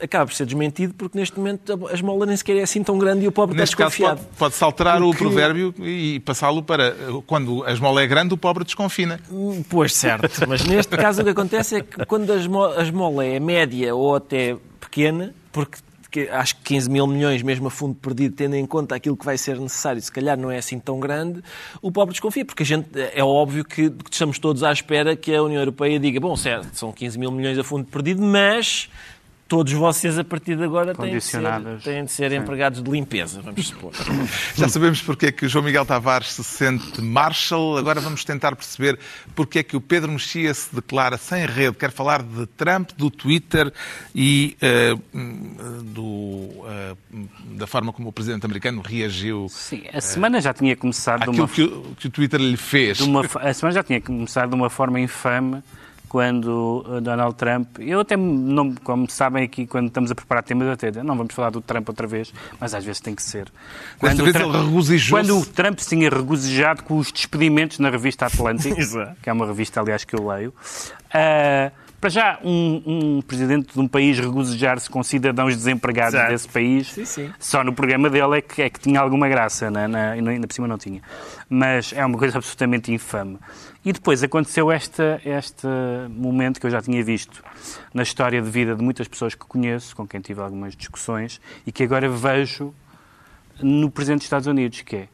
[0.03, 3.25] acaba por ser desmentido porque neste momento a esmola nem sequer é assim tão grande
[3.25, 4.19] e o pobre Neste está caso, desconfiado.
[4.27, 6.95] pode- pode-se alterar o Porque- provérbio e passá-lo para
[7.27, 9.21] quando a esmola é grande, o pobre desconfina.
[9.31, 10.47] Hum, Pois, certo.
[10.49, 13.95] Mas neste caso o que acontece é que quando a esmo- a esmola é média
[13.95, 15.79] ou até pequena, porque
[16.11, 19.27] que acho que 15 mil milhões, mesmo a fundo perdido, tendo em conta aquilo que
[19.27, 21.43] vai ser necessário, se calhar não é assim tão grande,
[21.83, 25.35] o pobre desconfia, porque a gente, é óbvio que que estamos todos à espera que
[25.35, 28.89] a União Europeia diga, bom, certo, são 15 mil milhões a fundo perdido, mas
[29.49, 31.41] todos vocês a partir de agora têm de ser,
[31.83, 33.93] têm de ser empregados de limpeza, vamos supor.
[34.55, 37.79] Já sabemos porque é que o João Miguel Tavares se sente Marshall.
[37.79, 38.99] Agora vamos tentar perceber
[39.35, 41.77] porque é que o Pedro Mexia se declara sem rede.
[41.77, 43.73] Quer falar de Trump, do Twitter
[44.15, 44.95] e eh,
[45.83, 46.97] do, eh,
[47.57, 51.45] da forma como o presidente americano reagiu Sim, a semana já tinha começado de àquilo
[51.45, 52.99] uma, que o, que o Twitter lhe fez.
[52.99, 55.63] de uma a semana já tinha começado de uma forma infame
[56.09, 60.69] quando uh, Donald Trump, eu até, não, como sabem aqui, quando estamos a preparar temas,
[60.69, 63.51] até não vamos falar do Trump outra vez, mas às vezes tem que ser.
[64.01, 64.55] Desta o Trump-
[64.91, 65.11] ele.
[65.11, 69.17] Quando o Trump se tinha regozijado com os despedimentos na revista Atlantic, Exato.
[69.23, 70.53] que é uma revista, aliás, que eu leio,
[71.13, 71.71] ah,
[72.01, 76.31] para já, um, um presidente de um país regozijar-se com cidadãos desempregados Exato.
[76.31, 77.33] desse país, Sim, sim.
[77.41, 80.47] só no programa dele é que, é que tinha alguma graça, na, na, e ainda
[80.47, 81.03] por cima não tinha.
[81.51, 83.39] Mas é uma coisa absolutamente infame.
[83.85, 85.67] E depois aconteceu esta, este
[86.09, 87.43] momento que eu já tinha visto
[87.93, 91.73] na história de vida de muitas pessoas que conheço, com quem tive algumas discussões, e
[91.73, 92.73] que agora vejo
[93.61, 95.09] no Presidente dos Estados Unidos, que é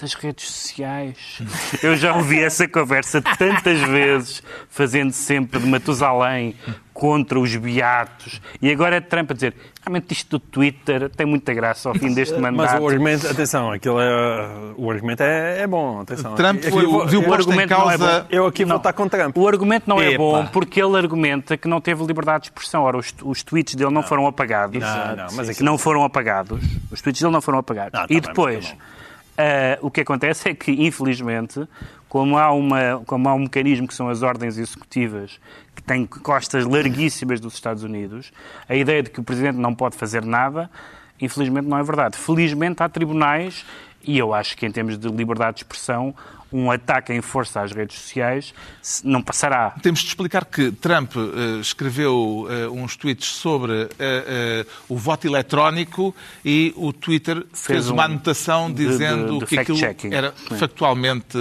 [0.00, 1.38] das redes sociais.
[1.82, 6.54] Eu já ouvi essa conversa tantas vezes, fazendo sempre de Matusalém
[6.92, 8.40] contra os beatos.
[8.60, 12.12] E agora é Trump a dizer, realmente isto do Twitter tem muita graça ao fim
[12.14, 12.82] deste Mas mandato.
[12.82, 16.00] o argumento, atenção, aquilo é, o argumento é, é bom.
[16.00, 16.34] Atenção.
[16.34, 18.20] Trump Aqui foi- vou- viu o argumento não é causa...
[18.20, 18.26] bom.
[18.30, 18.76] Eu aqui vou Não.
[18.76, 19.36] estar com Trump.
[19.36, 20.18] O argumento não é Epa.
[20.18, 22.82] bom porque ele argumenta que não teve liberdade de expressão.
[22.82, 24.78] Ora, os, os tweets dele não, foram apagados.
[24.80, 26.60] Não, não, mas aquilo- não foram apagados.
[26.90, 27.92] Os tweets dele não foram apagados.
[27.98, 28.96] Não, tá e bem, depois, mas
[29.36, 31.66] ah, o que acontece é que, infelizmente,
[32.08, 35.38] como há, uma, como há um mecanismo que são as ordens executivas
[35.74, 38.32] que têm costas larguíssimas dos Estados Unidos,
[38.68, 40.70] a ideia de que o Presidente não pode fazer nada,
[41.20, 42.16] infelizmente não é verdade.
[42.16, 43.64] Felizmente há tribunais
[44.06, 46.14] e eu acho que em termos de liberdade de expressão,
[46.56, 48.54] um ataque em força às redes sociais
[49.04, 49.74] não passará.
[49.82, 56.14] Temos de explicar que Trump eh, escreveu eh, uns tweets sobre eh, o voto eletrónico
[56.44, 59.78] e o Twitter fez, um uma anotação de- dizendo de- de que aquilo
[60.10, 60.56] era Sim.
[60.58, 61.36] factualmente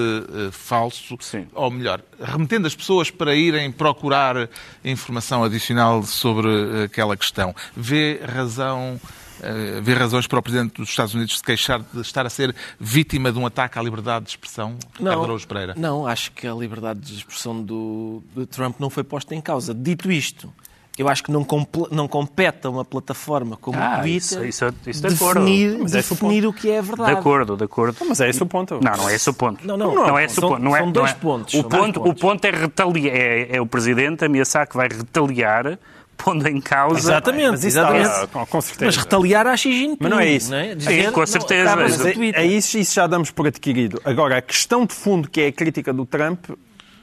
[0.51, 1.17] falso.
[1.19, 1.47] Sim.
[1.53, 4.49] Ou melhor, remetendo as pessoas para irem procurar
[4.83, 6.49] informação adicional sobre
[6.85, 7.55] aquela questão.
[7.75, 8.99] Vê razão.
[9.41, 12.55] Eh, Vê razões para o Presidente dos Estados Unidos se queixar de estar a ser
[12.79, 14.75] vítima de um ataque à liberdade de expressão?
[14.97, 15.73] Ricardo Araújo Pereira.
[15.77, 19.73] não, acho que a liberdade de expressão do, do Trump não foi posta em causa.
[19.73, 20.51] Dito isto,
[20.97, 21.45] eu acho que não,
[21.91, 25.41] não compete a uma plataforma como Ah, o Twitter isso- isso- isso de acordo.
[25.41, 27.11] definir, Mas é o definir o que é De verdade.
[27.11, 27.97] acordo, de acordo.
[28.07, 28.79] Mas é esse o ponto.
[28.81, 29.67] Não, não é esse o ponto.
[29.67, 30.17] Não, não, não, não.
[30.17, 30.57] é esse o São-.
[30.59, 31.13] Não é, não dois é.
[31.15, 32.21] pontos, O ponto, o pontos.
[32.21, 35.77] ponto é, retaliar, é, é o Presidente ameaçar que vai retaliar,
[36.17, 36.99] pondo em causa...
[36.99, 38.05] Exatamente, Mas exatamente.
[38.07, 38.85] está, com, com certeza.
[38.85, 39.97] Mas retaliar a Xi Jinping.
[39.99, 40.51] Mas não é isso.
[40.51, 40.69] Não é?
[40.69, 41.71] Sim, Dizer, com não, certeza.
[41.71, 42.41] acaba-se Mas o é, Twitter.
[42.41, 44.01] é isso, isso já damos por adquirido.
[44.03, 46.45] Agora, a questão de fundo, que é a crítica do Trump,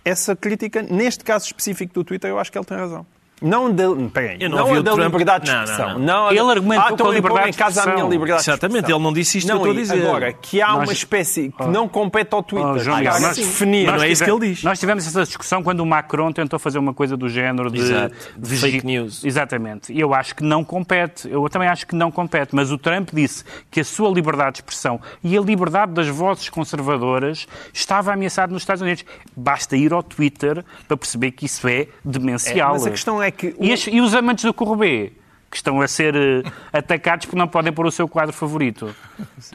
[0.04, 3.06] essa crítica, neste caso específico do Twitter, eu acho que ele tem razão.
[3.42, 5.98] Não da, peraí, Eu não não da Trump- liberdade de Não, não, expressão.
[5.98, 6.26] não.
[6.28, 8.10] a- Ele argumentou ah, com a liberdade em de casa a minha expressão.
[8.10, 8.96] liberdade de Exatamente, expressão.
[8.98, 10.06] ele não disse isto que eu Não, estou a dizer.
[10.06, 12.70] Agora, que há Nós- uma espécie que não compete ao Twitter.
[12.70, 13.86] Oh, João que nós- definir.
[13.86, 14.62] Não é isso que ele diz.
[14.62, 18.14] Nós tivemos essa discussão quando o Macron tentou fazer uma coisa do género de, Exato,
[18.36, 19.24] de fake news.
[19.24, 19.92] Exatamente.
[19.92, 21.28] E eu acho que não compete.
[21.30, 22.54] Eu também acho que não compete.
[22.54, 26.48] Mas o Trump disse que a sua liberdade de expressão e a liberdade das vozes
[26.48, 29.04] conservadoras estava ameaçada nos Estados Unidos.
[29.36, 32.70] Basta ir ao Twitter para perceber que isso é demencial.
[32.70, 35.12] É, mas a questão é que o- E, as- e os amantes do Corrubê?
[35.50, 38.94] Que estão a ser eh, atacados porque não podem pôr o seu quadro favorito.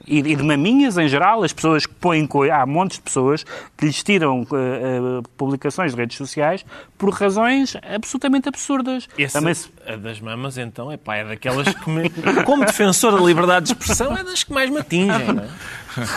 [0.05, 2.29] E, e de maminhas em geral, as pessoas que põem.
[2.53, 3.43] Há montes de pessoas
[3.75, 6.63] que lhes tiram eh, eh, publicações de redes sociais
[6.99, 9.09] por razões absolutamente absurdas.
[9.17, 12.11] Esse, Também se- a das mamas, então, é pá, é daquelas que me...
[12.45, 15.47] Como defensor da liberdade de expressão, é das que mais me atingem, não é?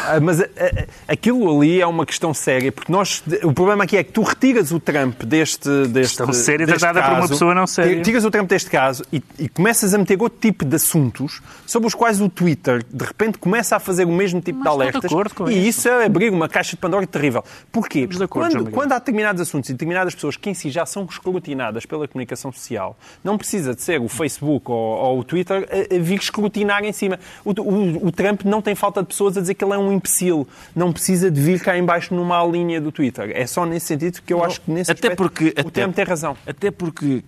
[0.06, 3.96] Ah, Mas ah, ah, aquilo ali é uma questão séria, porque nós, o problema aqui
[3.96, 7.32] é que tu retiras o Trump deste, deste, Questão séria deste tratada por uma caso,
[7.32, 7.96] pessoa não séria.
[7.96, 11.86] Retiras o Trump deste caso e, e começas a meter outro tipo de assuntos sobre
[11.88, 14.78] os quais o Twitter, de repente, começa a fazer o mesmo tipo Mas de estou
[14.78, 15.04] de alertas.
[15.12, 15.88] acordo com e isso.
[15.88, 17.42] é abrir uma caixa de Pandora terrível.
[17.72, 18.06] Porquê?
[18.06, 21.04] De acordo, quando, quando há determinados assuntos e determinadas pessoas que em si já são
[21.04, 25.94] escrutinadas pela comunicação social, não precisa de ser o Facebook ou, ou o Twitter a,
[25.94, 27.18] a vir escrutinar em cima.
[27.44, 29.92] O, o- o Trump não tem falta de pessoas a dizer que ele é um
[29.92, 30.46] imbecil.
[30.74, 33.32] Não precisa de vir cá em baixo numa linha do Twitter.
[33.34, 35.94] É só nesse sentido que eu acho que nesse até aspecto porque, o até, Trump
[35.94, 36.36] tem razão.
[36.46, 37.22] Até porque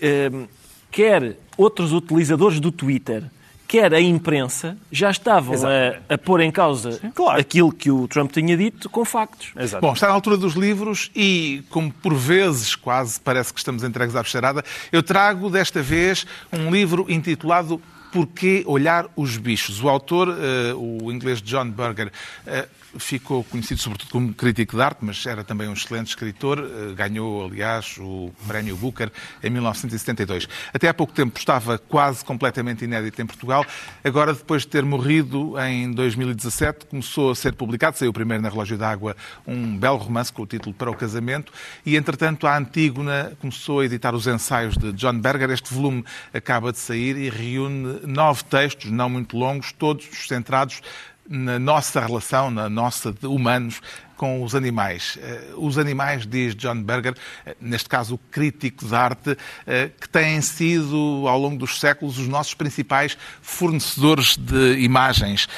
[0.00, 0.44] ehm,
[0.90, 3.24] quer outros utilizadores do Twitter,
[3.66, 7.38] quer a imprensa, já estavam a, a pôr em causa Claro.
[7.38, 9.52] aquilo que o Trump tinha dito com factos.
[9.54, 9.82] Exato.
[9.82, 14.16] Bom, está na altura dos livros e, como por vezes quase parece que estamos entregues
[14.16, 17.80] à bicharada, eu trago desta vez um livro intitulado
[18.12, 19.82] Porquê Olhar os Bichos.
[19.82, 22.10] O autor, eh, o inglês John Berger,
[22.46, 22.66] eh,
[22.96, 26.58] ficou conhecido sobretudo como crítico de arte, mas era também um excelente escritor.
[26.58, 29.10] Eh, ganhou, aliás, o Prémio Booker
[29.42, 30.48] em 1972.
[30.72, 33.64] Até há pouco tempo estava quase completamente inédito em Portugal.
[34.02, 38.78] Agora, depois de ter morrido em 2017, começou a ser publicado, saiu primeiro na Relógio
[38.78, 39.16] d'Água,
[39.46, 41.52] um belo romance com o título Para o Casamento.
[41.84, 45.50] E, entretanto, a Antígona começou a editar os ensaios de John Berger.
[45.50, 50.80] Este volume acaba de sair e reúne nove textos, não muito longos, todos centrados
[51.28, 53.80] na nossa relação, na nossa de humanos,
[54.18, 55.16] com os animais.
[55.22, 57.14] Eh, os animais, diz John Berger,
[57.46, 62.18] eh, neste caso o crítico de arte, eh, que têm sido, ao longo dos séculos,
[62.18, 65.48] os nossos principais fornecedores de imagens.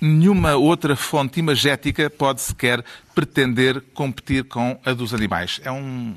[0.00, 2.82] Nenhuma outra fonte imagética pode sequer
[3.14, 5.60] pretender competir com a dos animais.
[5.62, 6.14] É um,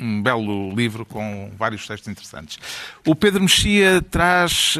[0.00, 2.58] um belo livro com vários textos interessantes.
[3.06, 4.76] O Pedro Mexia traz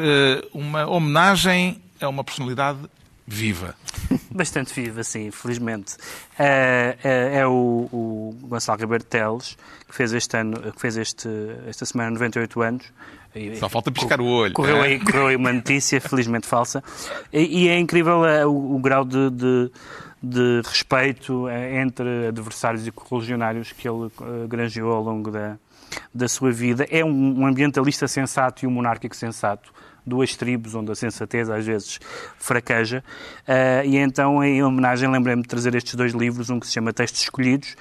[0.53, 2.79] uma homenagem a uma personalidade
[3.25, 3.75] viva.
[4.31, 5.95] Bastante viva, sim, felizmente.
[6.37, 9.57] É, é, é o, o, Gonçalo Ribeiro Teles,
[9.87, 11.29] que fez este ano, que fez este,
[11.67, 12.85] esta semana 98 anos.
[13.59, 14.53] Só falta piscar o olho.
[14.53, 14.87] Correu, é?
[14.87, 16.83] aí, correu aí uma notícia, felizmente falsa.
[17.31, 19.71] E, e é incrível é, o, o grau de, de,
[20.21, 24.11] de, respeito entre adversários e correligionários que ele
[24.47, 25.57] granjeou ao longo da,
[26.13, 26.85] da sua vida.
[26.91, 29.73] É um, um ambientalista sensato e um monárquico sensato
[30.05, 31.99] duas tribos onde a sensatez às vezes
[32.37, 33.03] fraqueja.
[33.47, 36.93] Uh, e então, em homenagem, lembrei-me de trazer estes dois livros, um que se chama
[36.93, 37.75] Textos Escolhidos,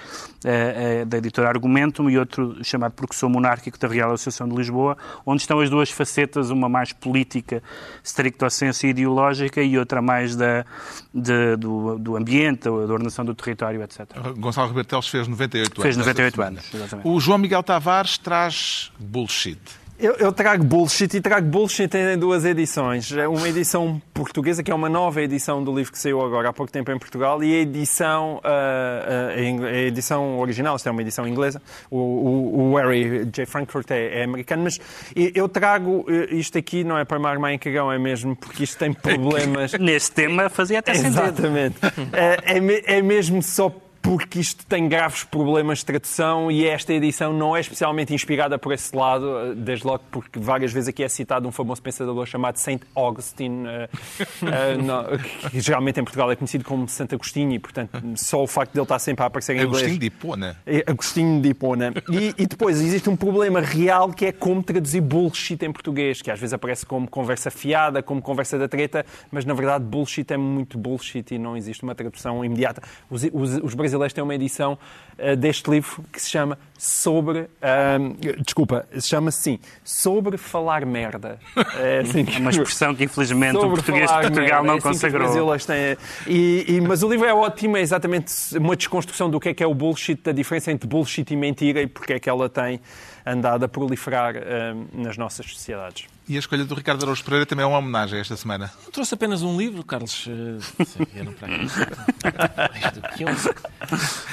[0.45, 4.55] uh, uh, da editora Argumentum, e outro chamado Porque Sou Monárquico, da Real Associação de
[4.55, 4.97] Lisboa,
[5.27, 7.63] onde estão as duas facetas, uma mais política,
[8.03, 10.65] stricto senso ideológica, e outra mais da,
[11.13, 14.07] de, do, do ambiente, da ordenação do território, etc.
[14.37, 15.83] Gonçalo Roberto fez 98 anos.
[15.83, 17.09] Fez 98 anos, exatamente.
[17.09, 19.82] O João Miguel Tavares traz bullshit.
[20.03, 23.13] Eu, eu, trago bullshit e trago bullshit em duas edições.
[23.13, 26.53] É uma edição portuguesa, que é uma nova edição do livro que saiu agora há
[26.53, 31.03] pouco tempo em Portugal, e a edição, uh, uh, a edição original, esta é uma
[31.03, 31.63] edição inglesa.
[31.89, 33.47] O, o, o Harry J.
[33.47, 34.81] Frankfurt é, é, americano, mas
[35.15, 38.77] eu trago eh, isto aqui, não é para marmar em cagão, é mesmo porque isto
[38.79, 39.73] tem problemas.
[39.75, 41.21] Nesse tema fazia até sentido.
[41.21, 41.77] Exatamente.
[42.13, 43.73] é, é, é mesmo só
[44.03, 48.73] porque isto tem graves problemas de tradução e esta edição não é especialmente inspirada por
[48.73, 52.83] esse lado, desde logo porque várias vezes aqui é citado um famoso pensador chamado Saint
[52.97, 53.63] Augustine,
[54.43, 58.47] uh, no, que geralmente em Portugal é conhecido como Santo Agostinho e, portanto, só o
[58.47, 59.77] facto de ele estar sempre a aparecer em inglês...
[59.77, 60.57] Agostinho de Hipona.
[60.67, 61.95] É, Agostinho de Hipona.
[62.11, 66.31] E, e depois existe um problema real que é como traduzir bullshit em português, que
[66.31, 70.37] às vezes aparece como conversa fiada, como conversa da treta, mas na verdade bullshit é
[70.37, 72.83] muito bullshit e não existe uma tradução imediata.
[73.09, 74.79] Os, os, os brasileiros têm uma edição
[75.19, 77.41] uh, deste livro que se chama Sobre.
[77.41, 81.39] Uh, desculpa, se chama assim Sobre Falar Merda.
[81.79, 85.59] É, assim, é uma expressão que infelizmente o português de Portugal não é assim consagrou.
[85.59, 89.55] Têm, e, e, mas o livro é ótimo, é exatamente uma desconstrução do que é
[89.55, 92.49] que é o bullshit, da diferença entre bullshit e mentira e porque é que ela
[92.49, 92.81] tem
[93.25, 94.41] andado a proliferar uh,
[94.93, 96.07] nas nossas sociedades.
[96.29, 98.73] E a escolha do Ricardo Araújo Pereira também é uma homenagem esta semana.
[98.87, 100.27] Eu trouxe apenas um livro, Carlos.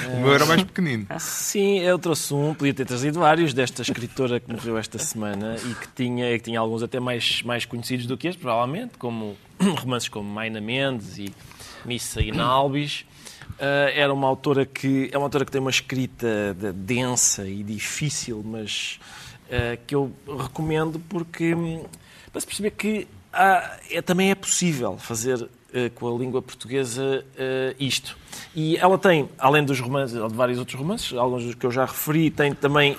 [0.06, 1.06] o meu era mais pequenino.
[1.18, 2.54] Sim, eu trouxe um.
[2.54, 6.60] Podia ter trazido vários desta escritora que morreu esta semana e que tinha, que tinha
[6.60, 9.36] alguns até mais, mais conhecidos do que este, provavelmente, como
[9.80, 11.34] romances como Maina Mendes e
[11.84, 13.00] Missa e Nalbis.
[13.00, 13.09] Uh,
[13.94, 18.98] era uma autora que é uma autora que tem uma escrita densa e difícil, mas
[19.46, 21.84] uh, que eu recomendo porque um,
[22.32, 25.48] para se perceber que há, é, também é possível fazer uh,
[25.94, 27.24] com a língua portuguesa
[27.78, 28.16] isto.
[28.54, 31.84] E ela tem, além dos romances, de vários outros romances, alguns dos que eu já
[31.84, 32.96] referi, tem também,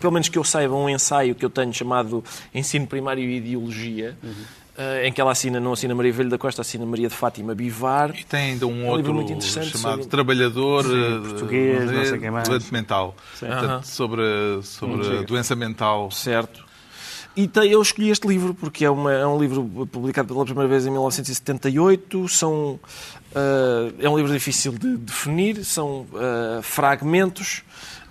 [0.00, 2.22] pelo menos que eu saiba, um ensaio que eu tenho chamado
[2.54, 4.16] Ensino Primário e Ideologia.
[4.22, 4.65] Uhum
[5.04, 8.14] em que ela assina, não assina Maria Velho da Costa, assina Maria de Fátima Bivar.
[8.14, 10.06] E tem ainda um, um outro muito interessante chamado sobre...
[10.06, 12.48] Trabalhador Sim, eh, português, não sei quem mais.
[12.48, 13.14] Doente mental.
[13.38, 14.22] Portanto, sobre,
[14.62, 16.10] sobre doença mental.
[16.10, 16.66] Certo.
[17.36, 20.86] E eu escolhi este livro porque é, uma, é um livro publicado pela primeira vez
[20.86, 22.28] em 1978.
[22.28, 22.80] São,
[23.32, 27.62] uh, é um livro difícil de definir, são uh, fragmentos.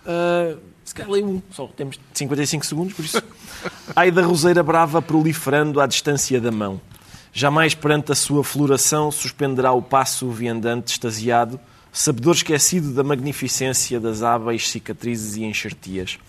[0.06, 3.22] Uh, se calhar leio um, só temos 55 segundos, por isso.
[3.96, 6.80] Ai da roseira brava proliferando à distância da mão.
[7.34, 11.60] Jamais perante a sua floração suspenderá o passo viandante extasiado,
[11.92, 16.20] sabedor esquecido da magnificência das hábeis cicatrizes e enxertias.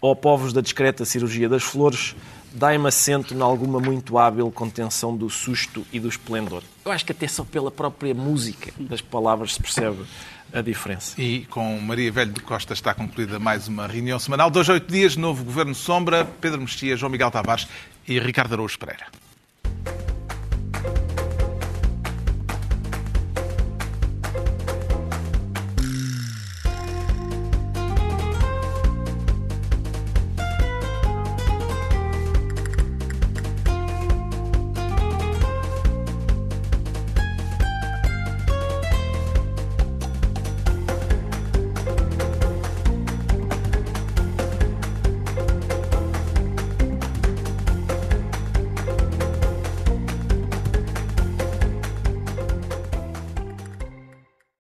[0.00, 2.16] Ó povos da discreta cirurgia das flores,
[2.52, 6.62] dai-me assento em alguma muito hábil contenção do susto e do esplendor.
[6.84, 10.04] Eu acho que até só pela própria música das palavras se percebe
[10.52, 11.20] a diferença.
[11.20, 14.50] E com Maria Velho de Costa está concluída mais uma reunião semanal.
[14.50, 17.66] Dois, oito dias, novo Governo Sombra, Pedro Mexia, João Miguel Tavares
[18.06, 19.06] e Ricardo Araújo Pereira.